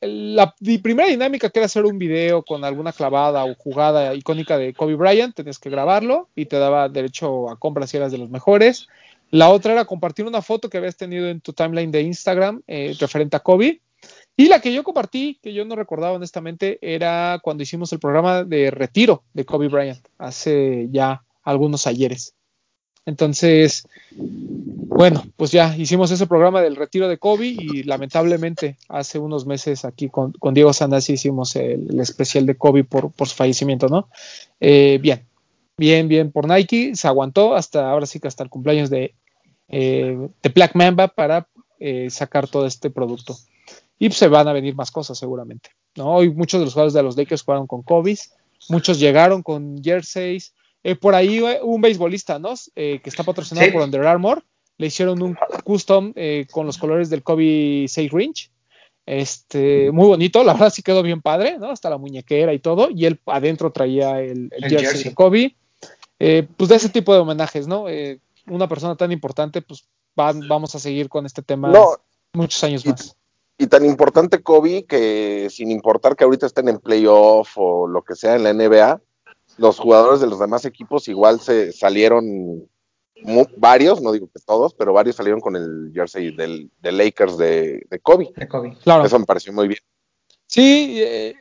[0.00, 4.74] la primera dinámica que era hacer un video con alguna clavada o jugada icónica de
[4.74, 8.30] Kobe Bryant, tenías que grabarlo y te daba derecho a compras si eras de los
[8.30, 8.88] mejores.
[9.30, 12.94] La otra era compartir una foto que habías tenido en tu timeline de Instagram eh,
[13.00, 13.80] referente a Kobe.
[14.36, 18.44] Y la que yo compartí, que yo no recordaba honestamente, era cuando hicimos el programa
[18.44, 22.34] de retiro de Kobe Bryant, hace ya algunos ayeres.
[23.04, 29.44] Entonces, bueno, pues ya hicimos ese programa del retiro de Kobe y lamentablemente hace unos
[29.44, 34.08] meses aquí con, Diego Sanasi hicimos el, especial de Kobe por, por su fallecimiento, ¿no?
[34.60, 35.26] Eh, bien,
[35.76, 39.14] bien, bien por Nike, se aguantó hasta ahora sí que hasta el cumpleaños de,
[39.68, 41.48] eh, de Black Mamba para
[41.80, 43.36] eh, sacar todo este producto.
[43.98, 46.14] Y pues, se van a venir más cosas seguramente, ¿no?
[46.14, 48.16] Hoy muchos de los jugadores de los Lakers jugaron con Kobe,
[48.68, 50.54] muchos llegaron con jerseys,
[50.84, 52.54] eh, por ahí eh, un beisbolista, ¿no?
[52.74, 54.44] Eh, que está patrocinado por Under Armour.
[54.78, 56.12] Le hicieron un custom
[56.50, 58.50] con los colores del Kobe 6 Range.
[59.04, 61.70] Este, muy bonito, la verdad sí quedó bien padre, ¿no?
[61.70, 62.88] Hasta la muñequera y todo.
[62.90, 65.54] Y él adentro traía el, jersey, de Kobe.
[66.18, 67.86] pues de ese tipo de homenajes, ¿no?
[68.48, 71.72] una persona tan importante, pues vamos a seguir con este tema
[72.32, 73.16] muchos años más.
[73.58, 78.16] Y tan importante Kobe que sin importar que ahorita estén en playoff o lo que
[78.16, 79.00] sea en la NBA,
[79.58, 82.68] los jugadores de los demás equipos igual se salieron
[83.56, 88.32] varios, no digo que todos, pero varios salieron con el jersey del, Lakers de, Kobe.
[88.82, 89.04] Claro.
[89.04, 89.80] Eso me pareció muy bien.
[90.46, 91.34] Sí, eh,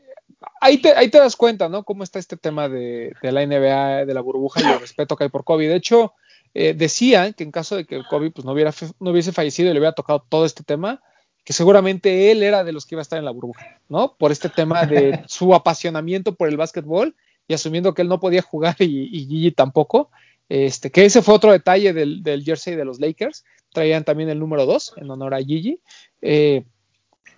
[0.60, 1.84] ahí, te, ahí te das cuenta, ¿no?
[1.84, 5.30] Cómo está este tema de, la NBA, de la burbuja y el respeto que hay
[5.30, 5.68] por Kobe.
[5.68, 6.14] De hecho,
[6.54, 9.74] eh, decían que en caso de que Kobe pues, no, hubiera, no hubiese fallecido y
[9.74, 11.02] le hubiera tocado todo este tema,
[11.44, 14.16] que seguramente él era de los que iba a estar en la burbuja, ¿no?
[14.18, 17.16] Por este tema de su apasionamiento por el básquetbol
[17.52, 20.10] y asumiendo que él no podía jugar y, Gigi tampoco,
[20.48, 23.44] este, que ese fue otro detalle del, jersey de los Lakers,
[23.74, 25.82] traían también el número 2 en honor a Gigi.
[26.22, 26.64] Eh,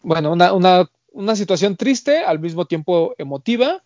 [0.03, 3.81] bueno, una, situación triste, al mismo tiempo emotiva,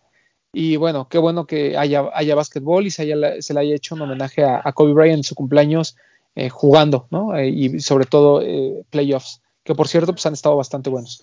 [0.52, 4.02] y bueno, qué bueno que haya, haya básquetbol y se, se le haya hecho un
[4.02, 5.96] homenaje a, Kobe Bryant en su cumpleaños
[6.34, 7.34] eh, jugando, ¿no?
[7.36, 8.42] Eh, y sobre todo
[8.90, 11.22] playoffs, que por cierto pues han estado bastante buenos.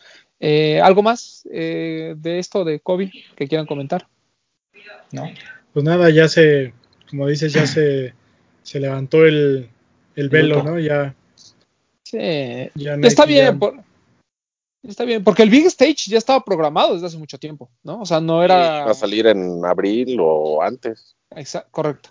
[0.82, 4.08] ¿Algo más de esto de Kobe que quieran comentar?
[5.12, 5.30] ¿No?
[5.74, 6.74] Pues nada, ya se,
[7.10, 8.14] como dices, ya se,
[8.64, 9.70] se levantó el,
[10.16, 10.80] el velo, ¿no?
[10.80, 11.16] Ya.
[12.04, 12.18] Sí.
[12.18, 13.60] está bien.
[14.84, 18.02] está bien, porque el Big Stage ya estaba programado desde hace mucho tiempo, ¿no?
[18.02, 18.86] O sea, no era.
[18.86, 21.16] Va a salir en abril o antes.
[21.32, 22.10] Exacto, correcto.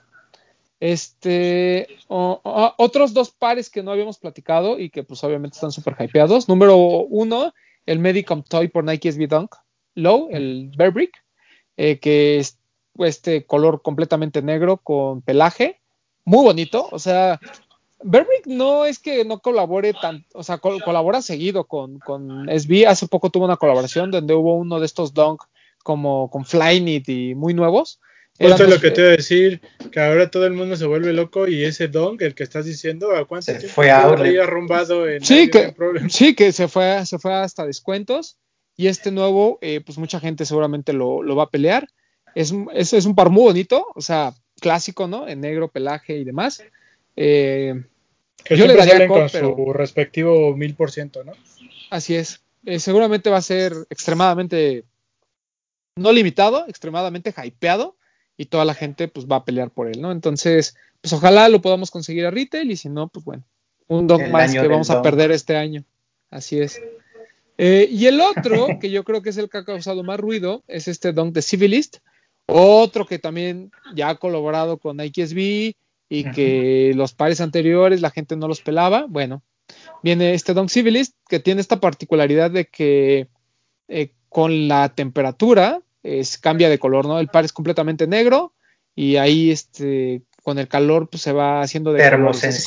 [0.81, 6.49] Este, otros dos pares que no habíamos platicado y que pues obviamente están súper hypeados.
[6.49, 7.55] Número uno,
[7.87, 9.55] el Medicom Toy por Nike SB Dunk
[9.95, 11.25] Low, el Bear Brick,
[11.77, 12.59] eh, que es
[12.99, 15.81] este color completamente negro con pelaje,
[16.25, 17.41] muy bonito, o sea,
[18.03, 23.09] Berwick no es que no colabore tan, o sea, colabora seguido con, con SB, hace
[23.09, 25.43] poco tuvo una colaboración donde hubo uno de estos dunk
[25.83, 28.01] como con Flyknit y muy nuevos.
[28.37, 29.61] Esto es lo que te iba a decir,
[29.93, 33.15] que ahora todo el mundo se vuelve loco y ese donk, el que estás diciendo,
[33.15, 35.73] ¿a cuánto se fue a arrumbado en sí, que,
[36.09, 38.37] sí, que se fue, se fue hasta descuentos.
[38.77, 41.87] Y este nuevo, eh, pues mucha gente seguramente lo, lo va a pelear.
[42.35, 45.29] Es, es, un par muy bonito, o sea, clásico, ¿no?
[45.29, 46.63] En negro, pelaje y demás.
[47.17, 47.85] Eh,
[48.51, 51.33] yo le daría con su respectivo mil por ciento, ¿no?
[51.91, 52.43] Así es.
[52.65, 54.85] Eh, seguramente va a ser extremadamente,
[55.97, 57.97] no limitado, extremadamente hypeado
[58.37, 60.11] y toda la gente pues va a pelear por él, ¿no?
[60.11, 63.45] Entonces, pues ojalá lo podamos conseguir a retail y si no, pues bueno,
[63.87, 65.85] un dog más que vamos a perder este año.
[66.31, 66.81] Así es.
[67.59, 70.65] Eh, y el otro, que yo creo que es el que ha causado más ruido,
[70.67, 71.99] es este Dunk de Civilist,
[72.47, 75.75] otro que también ya ha colaborado con Nike SB
[76.09, 79.07] y que los pares anteriores la gente no los pelaba.
[79.09, 79.43] Bueno,
[80.03, 83.29] viene este Dunk Civilist que tiene esta particularidad de que
[83.89, 87.19] eh, con la temperatura es, cambia de color, ¿no?
[87.19, 88.53] El par es completamente negro
[88.95, 92.09] y ahí este, con el calor pues, se va haciendo de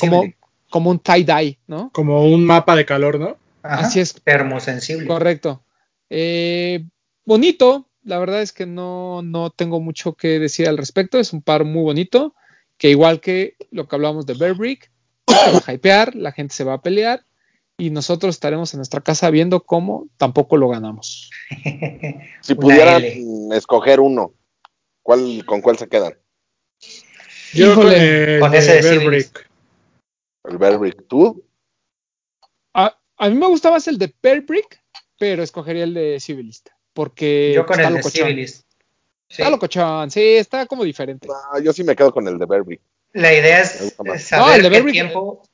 [0.00, 0.24] como,
[0.68, 1.90] como un tie-dye, ¿no?
[1.92, 3.36] Como un mapa de calor, ¿no?
[3.62, 4.14] Así es.
[4.22, 5.06] Termosensible.
[5.06, 5.62] Correcto.
[6.10, 6.84] Eh,
[7.24, 11.18] bonito, la verdad es que no, no tengo mucho que decir al respecto.
[11.18, 12.34] Es un par muy bonito,
[12.78, 14.90] que igual que lo que hablamos de Bear Brick,
[15.26, 17.26] se va a hypear, la gente se va a pelear
[17.76, 21.30] y nosotros estaremos en nuestra casa viendo cómo tampoco lo ganamos.
[22.40, 23.02] si pudieran
[23.52, 24.32] escoger uno,
[25.02, 26.14] ¿cuál, ¿con cuál se quedan?
[27.52, 29.50] Yo con, el, ese Bear Brick.
[30.44, 31.06] El Bear Brick.
[31.08, 31.44] ¿Tú?
[32.72, 34.82] A, a, mí me gustaba más el de Bear Brick,
[35.18, 38.66] pero escogería el de Civilista porque yo con el de Civilist.
[39.28, 41.28] Está locochón, sí, está como diferente.
[41.62, 42.80] yo sí me quedo con el de Berry.
[43.12, 45.44] La idea es saber qué tiempo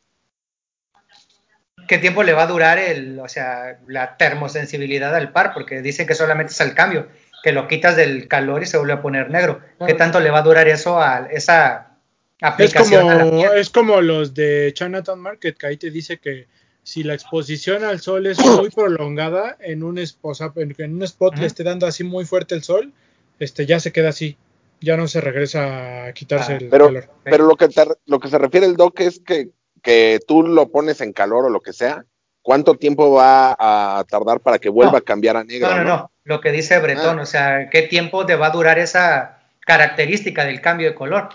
[1.86, 6.06] qué tiempo le va a durar el, o sea, la termosensibilidad al par, porque dicen
[6.06, 7.08] que solamente es el cambio,
[7.42, 9.60] que lo quitas del calor y se vuelve a poner negro.
[9.86, 11.98] ¿Qué tanto le va a durar eso a esa
[12.40, 13.10] aplicación?
[13.10, 16.46] Es como, es como los de Chinatown Market, que ahí te dice que
[16.84, 21.64] si la exposición al sol es muy prolongada en un, en, un spot le esté
[21.64, 22.92] dando así muy fuerte el sol,
[23.40, 24.36] este ya se queda así.
[24.80, 27.08] ya no se regresa a quitarse Ah, el pero- calor.
[27.24, 29.48] Pero lo que, te- lo que se refiere el doc es que,
[29.82, 32.04] que tú lo pones en calor o lo que sea.
[32.42, 34.98] ¿Cuánto tiempo va a tardar para que vuelva No.
[34.98, 35.68] a cambiar a negro?
[35.70, 36.10] No, no, no.
[36.24, 37.22] Lo que dice Bretón, Ah.
[37.22, 41.30] o sea, ¿qué tiempo te va a durar esa característica del cambio de color?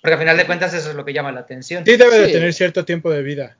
[0.00, 1.84] Porque al final de cuentas eso es lo que llama la atención.
[1.84, 3.56] Sí debe de tener cierto tiempo de vida.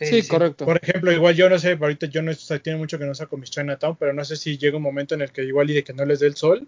[0.00, 0.64] Sí, correcto.
[0.64, 3.14] Por ejemplo, igual yo no sé, ahorita yo no o sea, tiene mucho que no
[3.14, 5.74] saco mis Chinatown, pero no sé si llega un momento en el que igual y
[5.74, 6.66] de que no les dé el sol,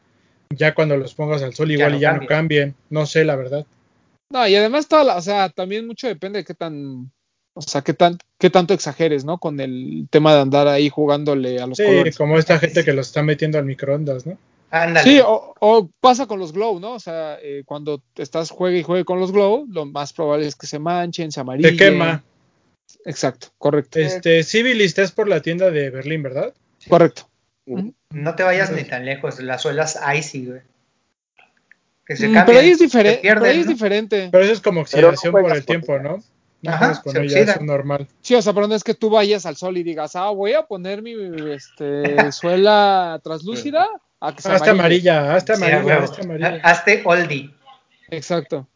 [0.50, 2.74] ya cuando los pongas al sol Ya igual no y ya no cambien.
[2.90, 3.64] No sé, la verdad.
[4.30, 7.10] No, y además toda la, o sea, también mucho depende de qué tan,
[7.54, 9.38] o sea, qué tan, qué tanto exageres, ¿no?
[9.38, 12.16] Con el tema de andar ahí jugándole a los Sí, colores.
[12.16, 14.38] como esta gente que los está metiendo al microondas, ¿no?
[14.70, 15.10] Ándale.
[15.10, 16.94] Sí, o, o pasa con los glow, ¿no?
[16.94, 20.56] O sea, eh, cuando estás juegue y juegue con los glow, lo más probable es
[20.56, 21.76] que se manchen, se amarillen.
[21.76, 22.24] Te quema.
[23.04, 23.98] Exacto, correcto.
[23.98, 26.54] Este, Civilist es por la tienda de Berlín, ¿verdad?
[26.88, 27.28] Correcto.
[28.10, 30.60] No te vayas ni tan lejos, las suelas icy, güey.
[32.04, 33.20] Que se Mm, cambian, pero ahí es diferente.
[33.20, 33.72] pierden, Pero ahí es ¿no?
[33.72, 34.28] diferente.
[34.32, 35.98] Pero eso es como no oxidación por el tiempo.
[35.98, 36.22] ¿no?
[36.62, 38.06] No Ajá, se es normal.
[38.20, 40.52] Sí, o sea, pero no es que tú vayas al sol y digas, ah, voy
[40.52, 41.14] a poner mi
[41.52, 43.88] este, suela translúcida
[44.20, 45.10] a que se Hazte amarille.
[45.10, 46.04] amarilla, hazte Sí, a amarilla, huevo.
[46.04, 46.60] hazte amarilla.
[46.62, 47.50] Hazte oldie.
[48.10, 48.68] Exacto.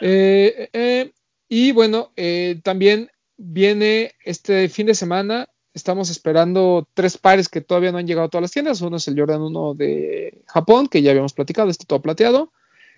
[0.00, 1.12] Eh, eh,
[1.48, 3.08] y bueno, eh, también
[3.38, 5.48] viene este fin de semana.
[5.72, 8.80] Estamos esperando tres pares que todavía no han llegado a todas las tiendas.
[8.82, 12.52] Uno es el Jordan 1 de Japón, que ya habíamos platicado, este todo plateado.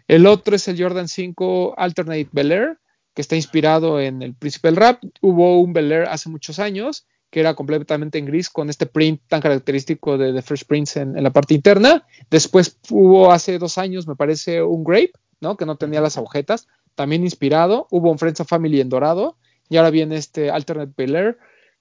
[0.08, 2.78] El otro es el Jordan 5 Alternate Bel Air,
[3.14, 5.02] que está inspirado en el Príncipe del Rap.
[5.20, 9.22] Hubo un Bel Air hace muchos años que era completamente en gris con este print
[9.28, 12.04] tan característico de The Fresh Prince en, la parte interna.
[12.28, 15.56] Después hubo hace dos años, me parece, un Grape, ¿no?
[15.56, 16.66] Que no tenía las agujetas,
[16.96, 17.86] también inspirado.
[17.90, 19.36] Hubo un Friends and Family en dorado
[19.70, 21.38] y ahora viene este Alternate Bel Air,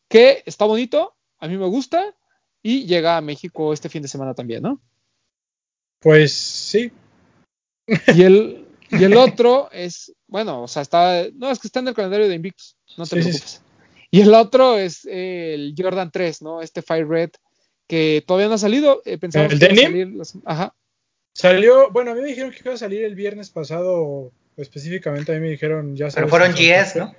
[0.07, 2.15] que está bonito, a mí me gusta
[2.63, 4.79] y llega a México este fin de semana también, ¿no?
[5.99, 6.91] Pues sí,
[8.15, 11.89] Y el, y el otro es, bueno, o sea, está, no, es que está en
[11.89, 13.61] el calendario de Invictus, no te Sí, sí, preocupes.
[14.11, 16.61] Y el otro es el Jordan 3, ¿no?
[16.61, 17.31] Este Fire Red,
[17.87, 19.01] que todavía no ha salido.
[19.05, 20.75] eh, pensamos ¿El que iba a salir ajá.
[21.33, 25.35] salió, bueno, a mí me dijeron que iba a salir el viernes pasado, específicamente a
[25.35, 27.15] mí me dijeron ya Pero sabes, fueron GS, ¿no?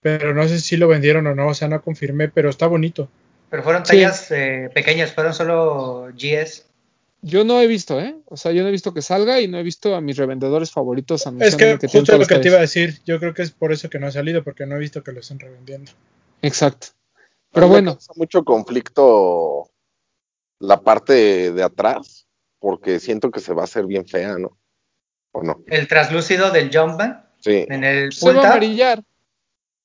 [0.00, 3.08] Pero no sé si lo vendieron o no, o sea, no confirmé, pero está bonito.
[3.50, 3.92] Pero fueron Sí.
[3.92, 6.64] tallas eh, pequeñas, fueron solo GS.
[7.22, 8.16] Yo no he visto, ¿eh?
[8.26, 10.70] O sea, yo no he visto que salga y no he visto a mis revendedores
[10.70, 13.72] favoritos Es que justo lo que te iba a decir, yo creo que es por
[13.72, 15.92] eso que no ha salido, porque no he visto que lo estén revendiendo.
[16.40, 16.88] Exacto.
[17.52, 19.68] Pero bueno, mucho conflicto
[20.60, 22.26] la parte de, atrás,
[22.58, 24.56] porque siento que se va a hacer bien fea, ¿no?
[25.32, 25.62] ¿O no?
[25.66, 27.66] El traslúcido del Jumpman Sí.
[27.68, 29.02] en el se va a amarillar.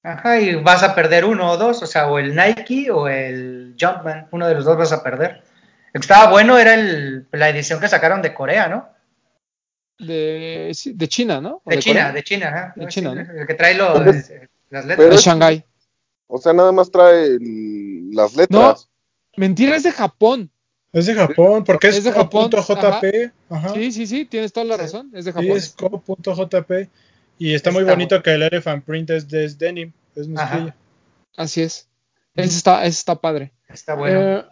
[0.06, 3.76] Ajá, y vas a perder uno o dos, o sea, o el Nike o el
[3.80, 5.42] Jumpman, uno de los dos vas a perder.
[5.94, 8.88] El que estaba bueno era el, la edición que sacaron de Corea, ¿no?
[9.98, 11.62] De, sí, de China, ¿no?
[11.64, 12.12] ¿O De, China, Corea?
[12.14, 12.74] de China, ajá.
[12.76, 13.42] De No, China, sí, ¿no?
[13.42, 15.10] El que trae los, eh, las pero letras.
[15.10, 15.66] De Shanghai.
[16.28, 18.90] O sea, nada más trae el- las letras.
[19.38, 20.52] Mentira, es de Japón.
[20.92, 23.32] Es de Japón, porque es, Es de Japón, co.jp.
[23.50, 23.74] Ajá.
[23.74, 24.82] Sí, sí, sí, tienes toda la Sí.
[24.82, 25.12] razón.
[25.14, 25.58] Es de Sí, Japón.
[25.58, 26.90] es co.jp.
[27.38, 28.24] Y está muy bonito bueno.
[28.24, 30.76] que el Elephant Print es de denim, es mezclilla.
[31.36, 31.88] Así es.
[32.36, 33.52] Ese está, ese está padre.
[33.68, 34.22] Está bueno.
[34.40, 34.46] Eh,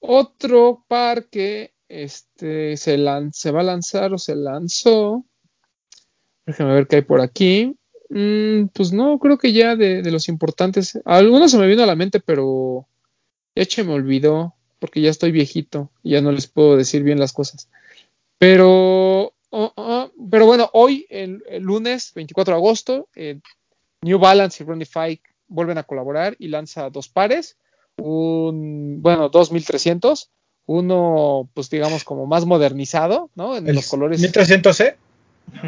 [0.00, 5.24] otro par que este, se, lan- se va a lanzar o se lanzó.
[6.46, 7.76] Déjame ver qué hay por aquí.
[8.10, 10.98] Mm, pues no, creo que ya de, de los importantes.
[11.04, 12.86] Algunos se me vino a la mente, pero
[13.54, 17.18] ya se me olvidó porque ya estoy viejito y ya no les puedo decir bien
[17.18, 17.68] las cosas.
[18.38, 23.40] Pero, oh, oh, pero bueno, hoy, el, el lunes 24 de agosto, eh,
[24.02, 27.56] New Balance y Runify vuelven a colaborar y lanza dos pares,
[27.96, 30.30] un, bueno, dos 1300,
[30.66, 33.56] uno, pues digamos, como más modernizado, ¿no?
[33.56, 34.96] En El los colores, 1300C.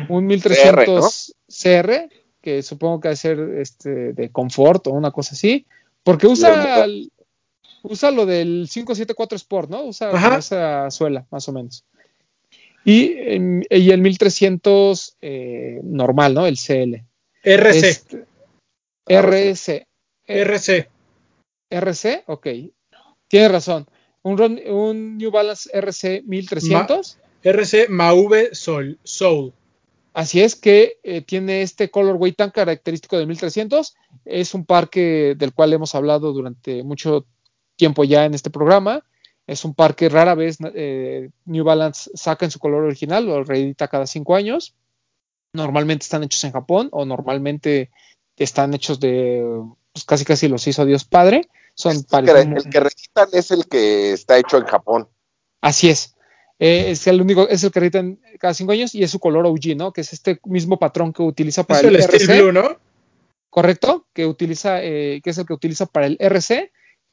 [0.09, 2.09] un 1300 CR,
[2.41, 5.66] que supongo que va a ser este, de confort o una cosa así,
[6.03, 7.11] porque usa, el-
[7.83, 9.85] usa lo del 574 Sport, ¿no?
[9.85, 10.37] Usa Ajá.
[10.39, 11.85] esa suela, más o menos.
[12.85, 16.47] Y, em, y el 1300 eh, normal, ¿no?
[16.47, 17.05] El CL.
[17.43, 17.89] RC.
[17.89, 18.24] Este,
[19.07, 19.87] RS.
[20.26, 20.89] RC.
[21.70, 22.47] RC, ok.
[23.28, 23.87] Tiene razón.
[24.22, 27.18] Un, New Balance RC 1300.
[27.43, 29.53] RC Mauve Sol, Soul.
[30.12, 33.95] Así es que eh, tiene este colorway tan característico de 1300.
[34.24, 37.26] Es un par que, del cual hemos hablado durante mucho
[37.76, 39.05] tiempo ya en este programa.
[39.51, 43.43] Es un par que rara vez eh, New Balance saca en su color original, lo
[43.43, 44.75] reedita cada cinco años.
[45.53, 47.91] Normalmente están hechos en Japón o normalmente
[48.37, 49.45] están hechos de,
[49.93, 51.49] pues casi casi los hizo Dios Padre.
[51.75, 55.09] Son El pares que, muy- el que recitan es el que está hecho en Japón.
[55.61, 56.15] Así es.
[56.61, 59.47] Eh, es el único, es el que editan cada cinco años y es su color
[59.47, 59.93] OG, ¿no?
[59.93, 62.19] Que es este mismo patrón que utiliza para Es el RC.
[62.21, 62.77] Steel Blue, ¿no?
[63.49, 66.71] correcto, que utiliza, eh, que es el que utiliza para el RC,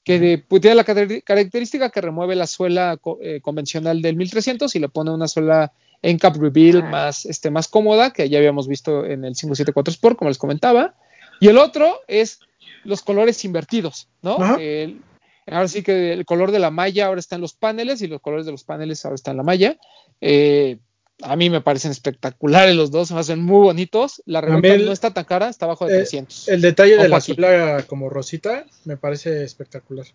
[0.08, 4.80] que pues, tiene la car- característica que remueve la suela eh, convencional del 1300 y
[4.80, 9.04] le pone una suela en cap reveal más, este, más cómoda, que ya habíamos visto
[9.06, 10.96] en el 574 Sport, como les comentaba.
[11.40, 12.40] Y el otro es
[12.84, 14.38] los colores invertidos, ¿no?
[14.60, 15.02] El-
[15.48, 18.22] ahora sí que el color de la malla ahora está en los paneles y los
[18.22, 19.78] colores de los paneles ahora están en la malla.
[20.22, 20.78] Eh,
[21.24, 24.22] a mí me parecen espectaculares los dos, me hacen muy bonitos.
[24.26, 26.48] La reventa no está tan cara, está abajo de eh, 300.
[26.48, 30.06] El detalle de la suela como rosita me parece espectacular.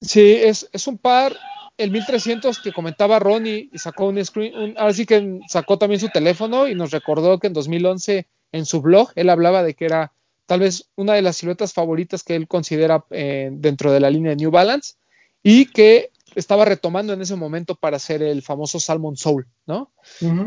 [0.00, 1.36] Sí, es, es un par,
[1.78, 6.00] el 1300 que comentaba Ronnie y sacó un screen, un- ahora sí que sacó también
[6.00, 9.84] su teléfono y nos recordó que en 2011 en su blog él hablaba de que
[9.86, 10.12] era
[10.46, 14.30] tal vez una de las siluetas favoritas que él considera eh, dentro de la línea
[14.30, 14.94] de New Balance
[15.42, 19.92] y que estaba retomando en ese momento para hacer el famoso Salmon Soul, ¿no?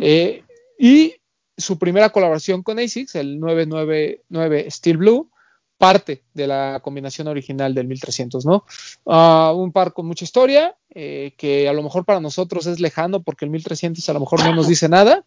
[0.01, 0.43] Eh,
[0.79, 1.15] y
[1.57, 5.29] su primera colaboración con ASICS, el 999 Steel Blue,
[5.77, 8.65] parte de la combinación original del 1300, ¿no?
[9.05, 13.21] Ah, un par con mucha historia, eh, que a lo mejor para nosotros es lejano
[13.21, 15.25] porque el 1300 a lo mejor no nos dice nada,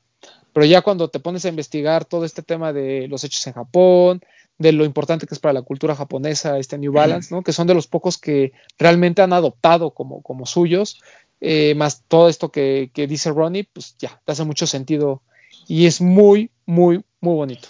[0.52, 4.22] pero ya cuando te pones a investigar todo este tema de los hechos en Japón,
[4.58, 7.42] de lo importante que es para la cultura japonesa este New Balance, ¿no?
[7.42, 11.00] Que son de los pocos que realmente han adoptado como, como suyos,
[11.40, 15.22] eh, más todo esto que, que dice Ronnie, pues ya, te hace mucho sentido
[15.68, 17.68] y es muy, muy, muy bonito.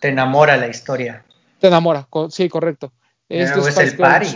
[0.00, 1.24] Te enamora la historia.
[1.60, 2.92] Te enamora, co- sí, correcto.
[3.28, 3.50] Es
[3.80, 4.26] el party.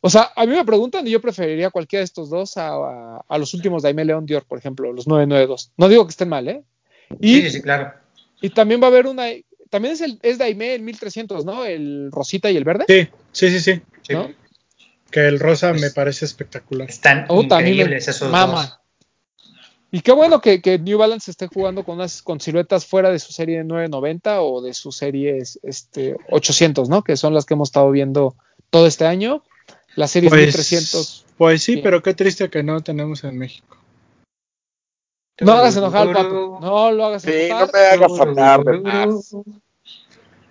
[0.00, 3.24] O sea, a mí me preguntan y yo preferiría cualquiera de estos dos a, a-
[3.26, 5.72] a los últimos Daime León Dior, por ejemplo, los 992.
[5.76, 6.62] No digo que estén mal, ¿eh?
[7.20, 7.92] Y, sí, sí, claro.
[8.40, 9.24] y también va a haber una.
[9.74, 11.64] También es, el, es Daime el 1300, ¿no?
[11.64, 12.84] El rosita y el verde.
[12.86, 13.82] Sí, sí, sí, sí.
[14.02, 14.12] Sí.
[14.12, 14.30] ¿no?
[15.10, 16.88] Que el rosa Pues- me parece espectacular.
[16.88, 18.62] Están increíbles esos mama.
[18.62, 18.78] dos.
[19.90, 23.18] Y qué bueno que, que New Balance esté jugando con unas con siluetas fuera de
[23.18, 27.02] su serie 990 o de sus series este, 800, ¿no?
[27.02, 28.36] Que son las que hemos estado viendo
[28.70, 29.42] todo este año.
[29.96, 31.26] Las series Pues, 1300.
[31.36, 31.82] pues sí, Bien.
[31.82, 33.76] pero qué triste que no tenemos en México.
[35.40, 36.58] No hagas enojar al pato.
[36.60, 37.70] No lo hagas Sí, no enojar.
[37.72, 38.60] me hagas hablar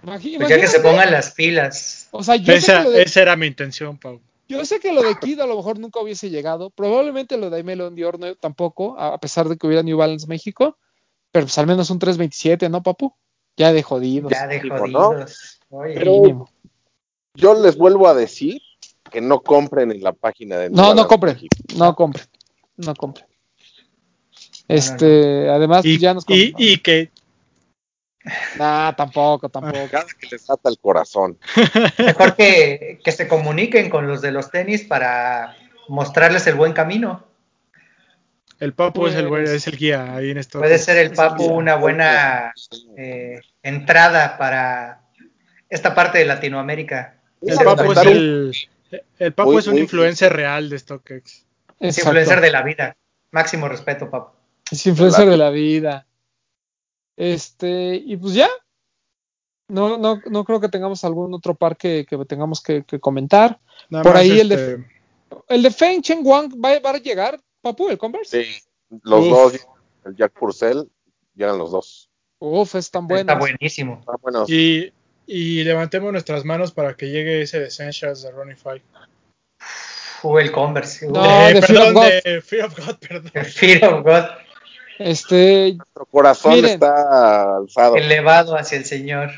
[0.05, 2.07] Pues ya que se imagínate, pongan las pilas.
[2.11, 4.19] O sea, yo sé, Esa, que lo de, esa era mi intención, Pau.
[4.49, 6.69] yo sé que lo de Kid a lo mejor nunca hubiese llegado.
[6.71, 10.77] Probablemente lo de León Dior no, tampoco, a pesar de que hubiera New Balance México.
[11.31, 13.13] Pero pues al menos un 327, ¿no, papu?
[13.57, 14.31] Ya de jodidos.
[14.31, 15.59] Ya de Digo, jodidos.
[15.69, 16.49] Oye, Pero- mínimo.
[17.35, 18.61] Yo les vuelvo a decir
[19.09, 21.33] que no compren en la página de No, no Balance compren.
[21.35, 21.55] México.
[21.77, 22.25] No compren.
[22.77, 23.25] No compren.
[24.67, 27.11] Este, además, Y, pues ya nos y, y que
[28.57, 29.87] Nah, tampoco, tampoco.
[29.91, 31.37] Cada que les ata el corazón.
[31.97, 35.55] mejor que, que se comuniquen con los de los tenis para
[35.89, 37.25] mostrarles el buen camino.
[38.59, 40.59] el papo es, el, Pues- es el guía ahí en esto.
[40.59, 42.53] Puede ser el Papu una buena
[42.97, 45.01] eh, entrada para
[45.69, 47.15] esta parte de Latinoamérica.
[47.41, 48.53] El papo es el,
[49.19, 51.45] el es un muy- influencer real de StockX.
[51.81, 52.95] es influencer de la vida.
[53.31, 54.31] Máximo respeto, Papu.
[54.71, 56.05] Es influencer de la vida.
[57.17, 58.49] Este, y pues ya.
[59.69, 63.59] No, no, no creo que tengamos algún otro par que, que tengamos que, que comentar.
[63.89, 64.87] Nada Por más, ahí el de- este,
[65.47, 68.43] El de Feng Chen Wang va, va a llegar, Papu, el Converse.
[68.43, 68.61] Sí,
[69.03, 69.29] los Uf.
[69.29, 69.67] dos,
[70.05, 70.83] el Jack Purcell,
[71.33, 72.09] llegan los dos.
[72.39, 73.21] Uf, es tan bueno.
[73.21, 73.97] Está buenísimo.
[74.01, 74.43] Está bueno.
[74.47, 74.91] Y,
[75.25, 78.81] y levantemos nuestras manos para que llegue ese de Essentials de Ronnie Five.
[80.23, 81.07] Uh, el Converse.
[81.07, 82.09] No, Eh, de Fear perdón, of God.
[82.23, 83.31] de Fear of God, perdón.
[83.45, 84.23] Fear of God
[84.99, 86.71] Este, Nuestro corazón Miren.
[86.71, 87.95] está alzado.
[87.95, 89.31] elevado hacia el Señor.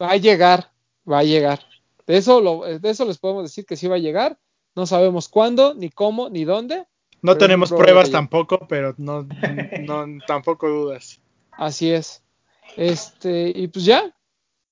[0.00, 0.70] va a llegar,
[1.10, 1.60] va a llegar.
[2.06, 4.38] De eso, lo, de eso les podemos decir que sí va a llegar.
[4.74, 6.84] No sabemos cuándo, ni cómo, ni dónde.
[7.20, 9.26] No tenemos pruebas tampoco, pero no,
[9.82, 11.20] no tampoco dudas.
[11.52, 12.22] Así es.
[12.76, 14.04] Este, y pues ya.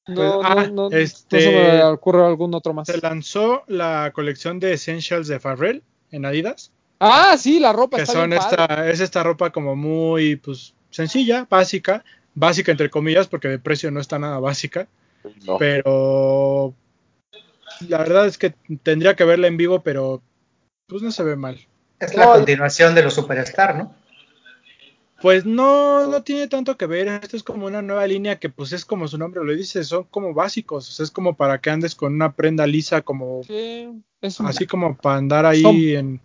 [0.06, 2.86] No, Pues, no, ah, no, no este- se me ocurre algún otro más.
[2.86, 8.03] Se lanzó la colección de Essentials de Farrell en Adidas, Ah, sí, la ropa que
[8.05, 8.62] está son bien padre.
[8.62, 13.90] esta, es esta ropa como muy pues sencilla, básica, básica entre comillas, porque de precio
[13.90, 14.88] no está nada básica,
[15.44, 15.59] No.
[15.59, 16.74] pero
[17.88, 20.22] la verdad es que tendría que verla en vivo, pero
[20.86, 21.59] pues no se ve mal.
[22.01, 23.94] Es la No, continuación de los Superstar, ¿no?
[25.20, 27.09] Pues no, no tiene tanto que ver.
[27.09, 30.05] Esto es como una nueva línea que, pues, es como su nombre lo dice, son
[30.05, 30.88] como básicos.
[30.90, 33.88] O sea, es como para que andes con una prenda lisa, como Sí,
[34.20, 36.20] es un- así como para andar ahí Son- en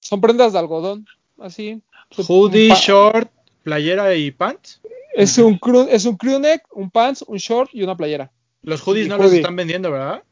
[0.00, 1.06] son prendas de algodón,
[1.38, 1.82] así.
[2.28, 3.30] hoodie, short,
[3.62, 4.80] playera y pants.
[5.14, 5.58] Es un,
[5.90, 8.30] es un crew neck, un pants, un short y una playera.
[8.62, 10.22] Los hoodies Y no los están vendiendo, ¿verdad?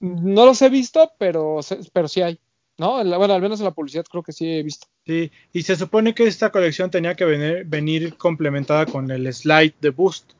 [0.00, 1.60] No los he visto, pero,
[1.92, 2.38] pero sí hay.
[2.78, 3.04] ¿no?
[3.18, 4.86] Bueno, al menos en la publicidad creo que sí he visto.
[5.04, 9.74] Sí, y se supone que esta colección tenía que venir, venir complementada con el slide
[9.80, 10.32] de Boost,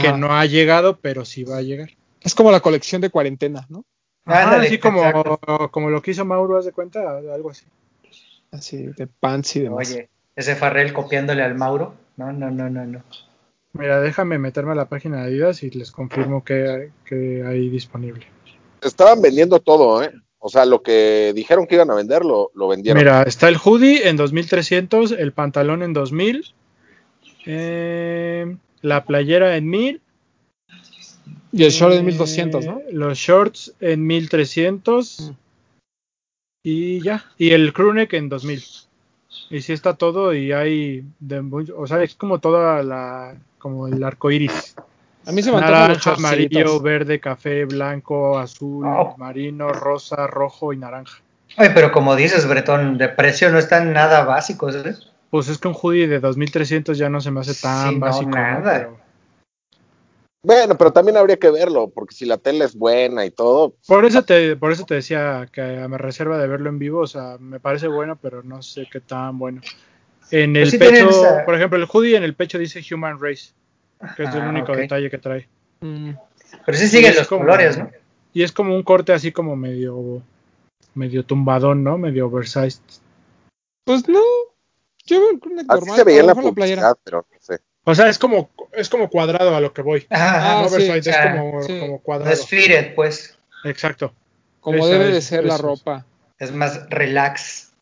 [0.00, 1.90] que no ha llegado, pero sí va a llegar.
[2.20, 3.84] Es como la colección de cuarentena, ¿no?
[4.24, 5.38] Ajá, Ándale, así como,
[5.70, 7.64] como lo que hizo Mauro, haz de cuenta, algo así.
[8.52, 9.90] Así, de pants y demás.
[9.90, 11.94] Oye, ese Farrell copiándole al Mauro.
[12.16, 13.02] No, no, no, no, no.
[13.72, 18.26] Mira, déjame meterme a la página de Adidas y les confirmo que, que hay disponible.
[18.82, 20.12] Estaban vendiendo todo, ¿eh?
[20.38, 22.98] O sea, lo que dijeron que iban a vender, lo, lo vendieron.
[22.98, 26.54] Mira, está el hoodie en 2300, el pantalón en 2000,
[27.46, 30.00] eh, la playera en 1000.
[31.52, 32.80] Y el short eh, de 1200, ¿no?
[32.90, 35.20] Los shorts en 1300.
[35.20, 35.34] Mm.
[36.62, 37.24] Y ya.
[37.38, 38.62] Y el crewneck en 2000.
[39.50, 41.40] Y sí está todo y hay, de
[41.76, 44.74] o sea, es como toda la, como el arco iris.
[45.26, 49.14] A mí se me Naranja, amarillo, verde, café, blanco, azul, Oh.
[49.18, 51.18] marino, rosa, rojo y naranja.
[51.58, 54.94] Oye, pero como dices, Bretón, de precio no están nada básicos, ¿eh?
[55.30, 58.00] Pues es que un hoodie de 2300 ya no se me hace tan Sí, no,
[58.00, 58.30] básico.
[58.30, 58.36] ¿no?
[58.36, 58.72] nada.
[58.78, 58.99] Pero-
[60.42, 64.04] Bueno, pero también habría que verlo, porque si la tele es buena y todo, por
[64.06, 67.00] eso te, por eso te decía que me reserva de verlo en vivo.
[67.00, 69.60] O sea, me parece bueno, pero no sé qué tan bueno.
[70.30, 72.82] En el Pues sí tienen pecho, esa- por ejemplo, el hoodie en el pecho dice
[72.94, 73.52] Human Race,
[74.16, 75.46] que es el Ah, único detalle que trae.
[75.80, 76.12] Mm,
[76.64, 77.90] Pero sí siguen los como- colores, ¿no?
[78.32, 80.22] Y es como un corte así como medio,
[80.94, 81.98] medio tumbadón, ¿no?
[81.98, 82.80] Medio oversized.
[83.84, 84.20] Pues no.
[85.04, 85.96] Yo veo el crewneck así normal.
[85.98, 86.80] se veía en la abajo la playera.
[86.82, 87.26] publicidad, pero.
[87.84, 90.06] O sea, es como, es como cuadrado a lo que voy.
[90.10, 91.78] Ajá, Ah, no sí, ah, es como, sí.
[91.80, 92.32] como cuadrado.
[92.32, 93.38] es fitted, pues.
[93.64, 94.12] Exacto.
[94.60, 95.60] Como Esa debe de ser la es.
[95.60, 96.06] ropa.
[96.38, 97.72] Es más relax.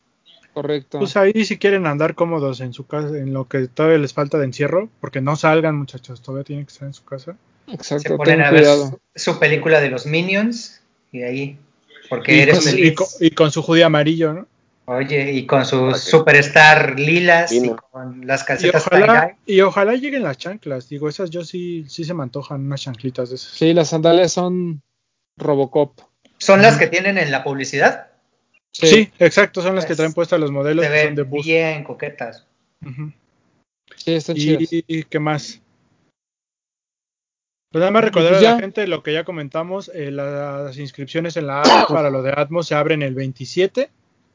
[0.53, 0.99] Correcto.
[0.99, 4.37] Pues ahí si quieren andar cómodos en su casa, en lo que todavía les falta
[4.37, 7.35] de encierro, porque no salgan muchachos, todavía tienen que estar en su casa.
[7.67, 8.17] Se Exacto.
[8.17, 10.81] ponen Ten a ver su, su película de los Minions
[11.11, 11.57] y ahí.
[12.09, 12.95] Porque Y eres con, su, y, feliz.
[12.95, 14.47] con, y con su hoodie amarillo, ¿no?
[14.91, 19.37] Oye, y con sus superstar lilas y con las Y calcetas ojalá, tie-dye.
[19.45, 20.89] y ojalá lleguen las chanclas.
[20.89, 23.51] Digo, esas yo sí, sí se me antojan unas chanclitas de esas.
[23.51, 24.81] Sí, las sandalias son
[25.37, 25.99] Robocop.
[26.39, 28.07] ¿Son las que tienen en la publicidad?
[28.71, 31.45] Sí, exacto, son las que traen puestas los modelos Se que son de ven bus.
[31.45, 32.47] bien coquetas.
[33.95, 34.73] Sí, están chidas.
[34.73, 35.61] Y, y qué más.
[37.71, 41.37] Pues nada más recordar Pues a la gente lo que ya comentamos, eh, las inscripciones
[41.37, 43.91] en la app para lo de Atmos se abren el 27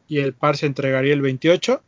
[0.09, 1.83] y el par se entregaría el 28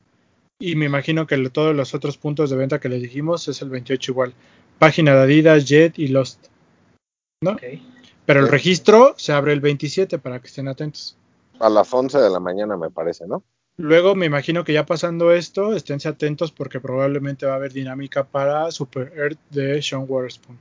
[0.59, 3.61] y me imagino que lo- todos los otros puntos de venta que les dijimos es
[3.63, 4.35] el 28 igual.
[4.79, 6.47] Página de Adidas, Jet y Lost.
[7.43, 7.53] ¿no?
[7.53, 7.63] Ok.
[8.25, 11.17] Pero el registro se abre el 27 para que estén atentos.
[11.61, 13.43] A las 11 de la mañana, me parece, ¿no?
[13.79, 18.25] Luego me imagino que ya pasando esto, esténse atentos porque probablemente va a haber dinámica
[18.25, 20.59] para Super Earth de Sean Waterspoon.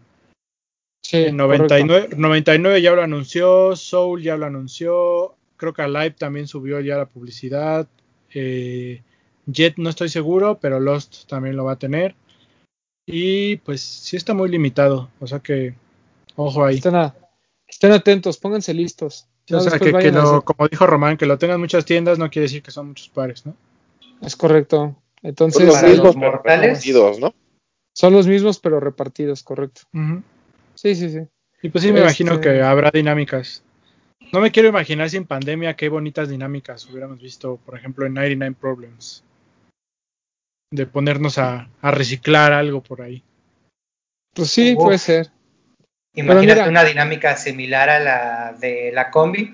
[1.04, 6.48] Sí, En 99, 99 ya lo anunció, Soul ya lo anunció, creo que Alive también
[6.48, 7.88] subió ya la publicidad,
[8.34, 9.02] eh,
[9.48, 12.16] Jet no estoy seguro, pero Lost también lo va a tener.
[13.06, 15.76] Y pues sí está muy limitado, o sea que
[16.36, 16.78] ojo ahí.
[16.78, 17.16] Estén, a-
[17.68, 19.28] estén atentos, pónganse listos.
[19.52, 22.64] O sea que, lo- como dijo Román, que lo tengan muchas tiendas no quiere decir
[22.64, 23.56] que son muchos pares, ¿no?
[24.22, 24.96] Es correcto.
[25.22, 26.62] Entonces, Son los mismos los pero mortales.
[26.68, 27.34] repartidos, ¿no?
[27.98, 29.82] son los mismos, pero repartidos, correcto.
[30.74, 31.20] Sí, sí, sí.
[31.62, 33.64] Y pues sí, me Este- imagino que habrá dinámicas.
[34.32, 38.56] No me quiero imaginar sin pandemia qué bonitas dinámicas hubiéramos visto, por ejemplo, en 99
[38.60, 39.24] Problems.
[40.72, 43.24] De ponernos a, a reciclar algo por ahí.
[44.34, 44.84] Pues sí, Uf.
[44.84, 45.32] puede ser.
[46.16, 49.54] Imagínate mira- una dinámica similar a la de la combi,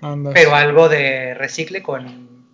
[0.00, 0.32] Andas.
[0.34, 2.46] pero algo de recicle con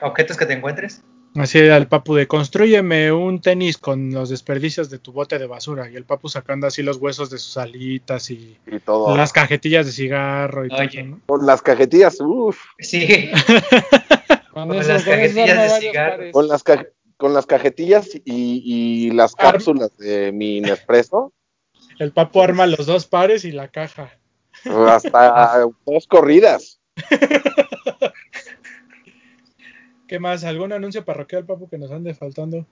[0.00, 1.02] objetos que te encuentres.
[1.36, 5.90] Así al papu de construyeme un tenis con los desperdicios de tu bote de basura.
[5.90, 9.16] Y el papu sacando así los huesos de sus alitas y Y todo.
[9.16, 11.14] las cajetillas de cigarro y Oye.
[11.26, 13.30] Con las cajetillas, uff, Sí,
[14.52, 16.30] Con, Con eso, las con cajetillas de cigarro.
[16.30, 18.62] con las, ca- con las cajetillas y,
[19.04, 21.32] y las cápsulas de mi Nespresso,
[21.98, 24.12] El papu arma los dos pares y la caja.
[24.88, 26.80] hasta dos corridas.
[30.06, 30.44] ¿Qué más?
[30.44, 32.66] ¿Algún anuncio parroquial, papu, que nos ande faltando?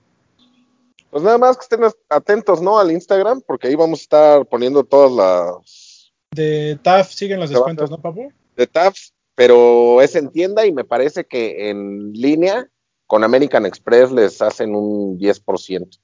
[1.11, 2.79] Pues nada más que estén atentos, ¿no?
[2.79, 7.91] Al Instagram, porque ahí vamos a estar poniendo todas las De TAF siguen los descuentos.
[7.91, 8.33] ¿no, papu?
[8.57, 12.69] de tabs, pero es en tienda y me parece que en línea
[13.07, 15.99] con American Express les hacen un 10%.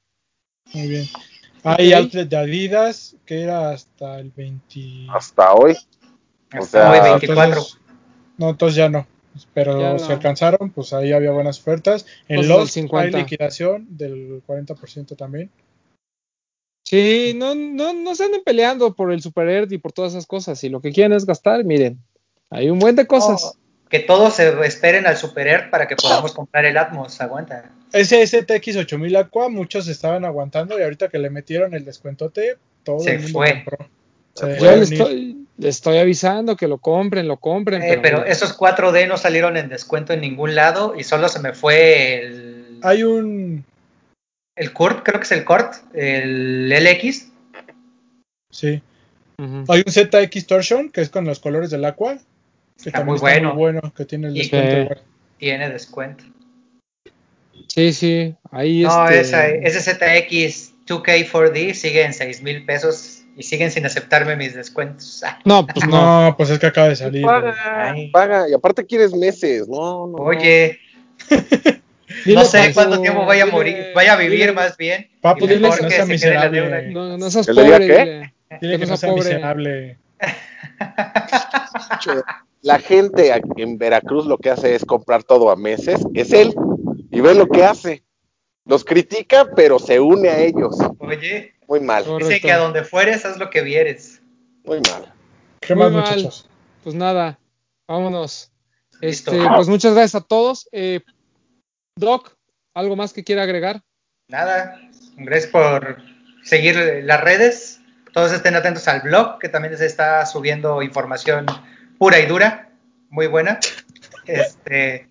[0.73, 1.05] Muy bien.
[1.63, 5.09] Hay outlet de Adidas que era hasta el 20.
[5.11, 5.73] Hasta hoy.
[5.73, 7.45] O hasta sea, hoy Ah, 24.
[7.45, 7.79] entonces-
[8.39, 9.07] no, entonces ya no.
[9.55, 9.99] Pero Ya no.
[9.99, 12.07] si alcanzaron, pues ahí había buenas ofertas.
[12.29, 13.19] En los hay 50.
[13.19, 15.51] liquidación del 40% también.
[16.85, 20.27] Sí, no, no, no se anden peleando por el Super Earth y por todas esas
[20.27, 20.59] cosas.
[20.59, 21.99] Si lo que quieren es gastar, miren,
[22.51, 23.59] hay un buen de cosas.
[23.91, 27.21] que todos se esperen al Super Air para que podamos comprar el Atmos.
[27.21, 27.71] Aguanta.
[27.93, 33.01] Ese STX 8000 Aqua, muchos estaban aguantando y ahorita que le metieron el descuentote, todo
[33.01, 33.65] Se el mundo fue.
[33.65, 33.89] compró.
[34.41, 37.83] Yo le estoy, le estoy avisando que lo compren, lo compren.
[37.83, 38.33] Eh, pero bueno.
[38.33, 42.79] esos 4D no salieron en descuento en ningún lado y solo se me fue el,
[42.83, 43.65] Hay un.
[44.57, 47.29] el Kurt, creo que es el Kurt, el LX.
[48.51, 48.83] Sí.
[49.69, 52.19] Hay un ZX Torsion que es con los colores del Aqua.
[52.83, 53.49] Que Está muy está bueno.
[53.55, 54.71] muy bueno, que tiene el Y- descuento.
[54.71, 54.81] Sí.
[54.83, 55.03] igual.
[55.39, 56.25] Tiene descuento.
[57.67, 63.43] Sí, sí, ahí No, este, esa, ese ZX 2K4D sigue en 6 mil pesos y
[63.45, 65.23] siguen sin aceptarme mis descuentos.
[65.25, 66.25] Ah, No, pues no.
[66.27, 67.23] No, pues es que acaba de salir.
[67.23, 67.35] güey.
[67.35, 68.49] Paga, paga.
[68.51, 69.67] Y aparte quieres meses.
[69.69, 70.17] No, no.
[70.19, 70.79] Oye,
[72.27, 75.09] no sé cuánto tiempo vaya a morir, vaya a vivir dile- más bien.
[75.21, 76.91] Papu, dile que no sea miserable.
[76.91, 77.99] No, no seas ¿Que le diga pobre, qué?
[78.05, 78.35] dile.
[78.61, 79.99] Dile que no sea miserable.
[82.63, 86.01] La gente aquí en Veracruz lo que hace es comprar todo a meses.
[86.15, 86.55] Es él.
[87.11, 88.03] Y ve lo que hace.
[88.65, 90.77] Los critica, pero se une a ellos.
[90.99, 92.05] Oye, Muy mal.
[92.05, 92.29] Correcto.
[92.29, 94.21] dice que a donde fueres haz lo que vieres.
[94.65, 95.13] Muy mal.
[95.61, 96.03] ¿Qué Muy más, mal.
[96.03, 96.49] muchachos?
[96.83, 97.39] Pues nada,
[97.87, 98.51] vámonos.
[99.01, 99.33] Listo.
[99.33, 100.69] Este, pues muchas gracias a todos.
[100.73, 101.01] Eh,
[101.97, 102.37] Doc,
[102.75, 103.83] ¿algo más que quiera agregar?
[104.29, 104.81] Nada,
[105.17, 105.99] gracias por
[106.43, 107.81] seguir las redes.
[108.15, 111.47] Todos estén atentos al blog, que también se está subiendo información
[111.99, 112.71] pura y dura,
[113.11, 113.61] muy buena.
[114.27, 115.09] Este,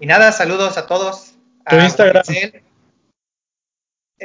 [0.00, 1.34] y nada, saludos a todos.
[1.68, 2.22] Tu A Instagram.
[2.26, 2.63] Marcel,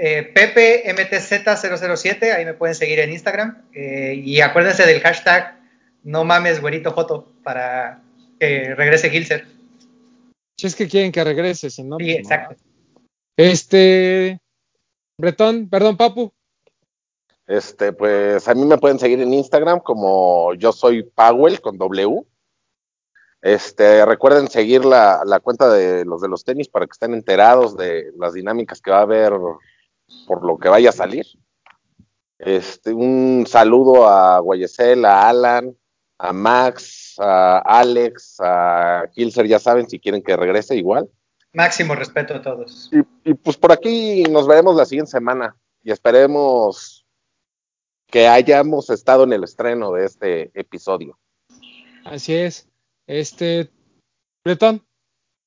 [0.02, 3.64] eh, Pepe MTZ007, ahí me pueden seguir en Instagram.
[3.74, 5.60] Eh, y acuérdense del hashtag
[6.04, 8.02] no mames güerito joto para
[8.40, 9.46] que regrese Gilser.
[10.58, 11.98] Si es que quieren que regrese, si no.
[11.98, 12.20] Sí, pues no.
[12.20, 12.56] exacto.
[13.36, 14.40] Este,
[15.18, 16.32] Bretón, perdón, Papu.
[17.46, 22.24] Este, pues a mí me pueden seguir en Instagram como yo soy Powell con W.
[23.42, 27.76] Este, recuerden seguir la, la cuenta de los de los tenis para que estén enterados
[27.76, 29.34] de las dinámicas que va a haber
[30.28, 31.26] por lo que vaya a salir.
[32.38, 35.76] Este, un saludo a Guayesel, a Alan,
[36.18, 41.10] a Max, a Alex, a Kilser, ya saben, si quieren que regrese igual.
[41.54, 42.90] Máximo respeto a todos.
[42.92, 47.06] Y, y, pues por aquí nos veremos la siguiente semana y esperemos
[48.08, 51.18] que hayamos estado en el estreno de este episodio.
[52.06, 52.68] Así es.
[53.08, 53.70] Este,
[54.44, 54.86] Bretón.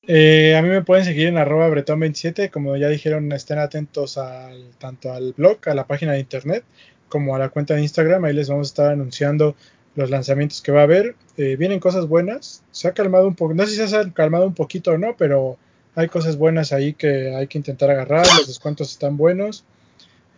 [0.07, 2.51] Eh, a mí me pueden seguir en arroba bretón27.
[2.51, 6.65] Como ya dijeron, estén atentos al, tanto al blog, a la página de internet,
[7.09, 8.25] como a la cuenta de Instagram.
[8.25, 9.55] Ahí les vamos a estar anunciando
[9.95, 11.15] los lanzamientos que va a haber.
[11.37, 12.63] Eh, vienen cosas buenas.
[12.73, 13.55] Se ha calmado un poco.
[13.55, 15.57] No sé si se ha calmado un poquito o no, pero
[15.95, 18.27] hay cosas buenas ahí que hay que intentar agarrar.
[18.27, 19.65] Los descuentos están buenos.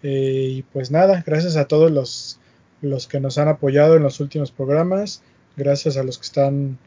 [0.02, 2.38] Eh, y pues nada, gracias a todos los,
[2.82, 5.22] los que nos han apoyado en los últimos programas.
[5.56, 6.78] Gracias a los que están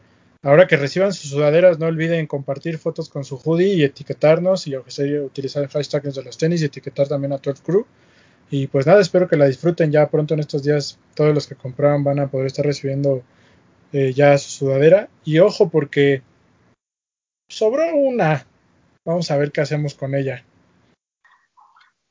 [0.42, 4.76] Ahora que reciban sus sudaderas, no olviden compartir fotos con su hoodie y etiquetarnos y
[4.76, 7.86] utilizar el hashtag de los tenis y etiquetar también a 12 Crew.
[8.50, 10.98] Y pues nada, espero que la disfruten ya pronto en estos días.
[11.14, 13.22] Todos los que compraron van a poder estar recibiendo
[13.92, 15.08] eh, ya su sudadera.
[15.24, 16.22] Y ojo porque
[17.48, 18.46] sobró una.
[19.04, 20.44] Vamos a ver qué hacemos con ella.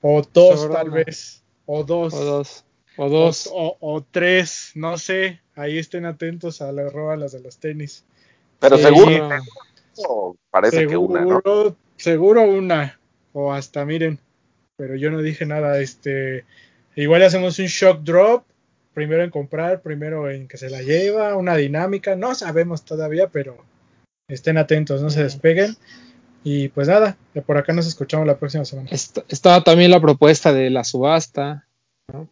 [0.01, 0.95] O dos Sobró tal una.
[1.05, 1.43] vez.
[1.65, 2.13] O dos.
[2.13, 2.65] O dos.
[2.97, 3.47] O dos.
[3.51, 4.71] O, o- o tres.
[4.75, 5.39] No sé.
[5.55, 8.03] Ahí estén atentos a la roba las de los tenis.
[8.59, 11.75] Pero Sí, seguro parece que una, ¿no?
[11.97, 12.99] seguro una.
[13.33, 14.19] O hasta miren.
[14.77, 15.79] Pero yo no dije nada.
[15.79, 16.45] Este.
[16.95, 18.43] Igual hacemos un shock drop.
[18.93, 22.15] Primero en comprar, primero en que se la lleva, una dinámica.
[22.15, 23.57] No sabemos todavía, pero
[24.27, 25.75] estén atentos, no se despeguen.
[26.43, 28.89] Y pues nada, de por acá nos escuchamos la próxima semana.
[28.91, 31.67] Est- estaba también la propuesta de la subasta.
[32.11, 32.27] ¿no?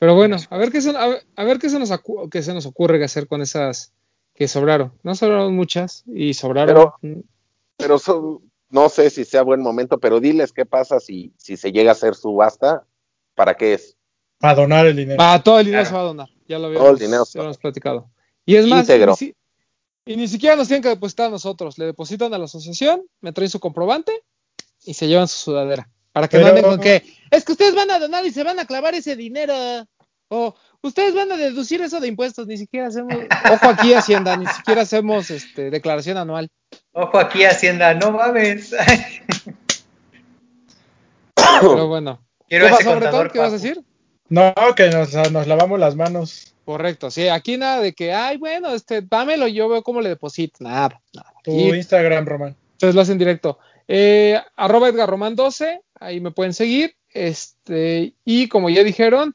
[0.00, 1.92] Pero bueno, a ver qué se, a ver, a ver qué se nos
[2.30, 3.92] qué se nos ocurre que hacer con esas
[4.34, 4.92] que sobraron.
[5.02, 6.92] No sobraron muchas y sobraron.
[7.76, 11.70] Pero so- no sé si sea buen momento, pero diles qué pasa si, si se
[11.72, 12.84] llega a hacer subasta,
[13.34, 13.96] ¿para qué es?
[14.38, 15.18] Para donar el dinero.
[15.22, 15.88] Ah, todo el dinero Claro.
[15.90, 16.28] se va a donar.
[16.48, 18.10] Ya lo Todo el habíamos, dinero se lo hemos platicado.
[18.44, 19.12] Y es más, Íntegro.
[19.12, 19.34] y ni, si-
[20.06, 21.78] y ni siquiera nos tienen que depositar a nosotros.
[21.78, 24.12] Le depositan a la asociación, me traen su comprobante
[24.84, 25.88] y se llevan su sudadera.
[26.12, 28.42] Para que no Pero- anden con que es que ustedes van a donar y se
[28.44, 29.54] van a clavar ese dinero.
[30.28, 32.46] O ustedes van a deducir eso de impuestos.
[32.46, 33.14] Ni siquiera hacemos,
[33.52, 36.50] ojo aquí Hacienda, ni siquiera hacemos este, declaración anual.
[36.92, 38.74] Ojo aquí, Hacienda, no mames.
[41.60, 42.20] Pero bueno.
[42.48, 43.20] Quiero ¿Qué ese pasó, contador.
[43.24, 43.32] Bretón?
[43.32, 43.82] ¿Qué vas a decir?
[44.28, 46.54] No, que nos, nos lavamos las manos.
[46.64, 50.56] Correcto, sí, aquí nada de que, ay, bueno, este, dámelo, yo veo cómo le deposito.
[50.60, 51.32] Nada, nada.
[51.42, 52.56] Tu Aquí Instagram, Román.
[52.72, 53.58] Ustedes lo hacen directo.
[53.86, 56.96] Eh, arroba Edgar Román 12, ahí me pueden seguir.
[57.10, 59.34] Este, y como ya dijeron,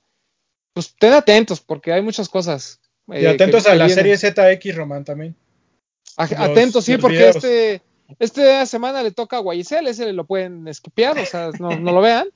[0.73, 2.79] pues estén atentos porque hay muchas cosas.
[3.07, 4.17] Y eh, atentos que- a que la vienen.
[4.17, 5.35] serie ZX, Román, también.
[6.17, 7.35] Los- Atentos, sí, porque videos.
[7.37, 7.81] este
[8.17, 12.01] esta semana le toca a Guayicel, ese lo pueden esquipear, o sea, no, no lo
[12.01, 12.27] vean.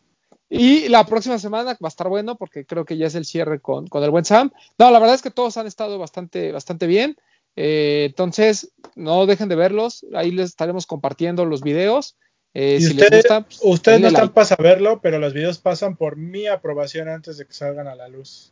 [0.50, 3.60] Y la próxima semana va a estar bueno porque creo que ya es el cierre
[3.60, 4.52] con, con el buen Sam.
[4.78, 7.18] No, la verdad es que todos han estado bastante, bastante bien.
[7.56, 10.06] Eh, entonces, no dejen de verlos.
[10.14, 12.18] Ahí les estaremos compartiendo los videos.
[12.56, 14.34] Eh, Y si usted- les gusta, pues, Ustedes no están like.
[14.36, 18.08] para saberlo, pero los videos pasan por mi aprobación antes de que salgan a la
[18.08, 18.52] luz.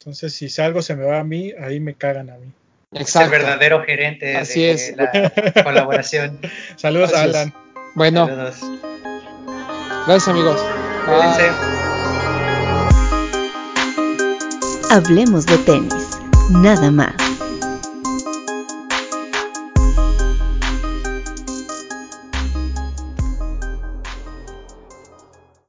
[0.00, 2.52] Entonces, si algo se me va a mí, ahí me cagan a mí.
[2.92, 3.30] Es el Exacto.
[3.30, 4.94] verdadero gerente Así de es.
[4.96, 5.10] la
[5.64, 6.38] colaboración.
[6.76, 7.36] Saludos a Así es.
[7.36, 7.54] Alan.
[7.94, 8.60] Bueno, Saludos.
[10.06, 10.60] gracias amigos.
[14.90, 16.20] Hablemos de tenis,
[16.50, 17.14] nada más.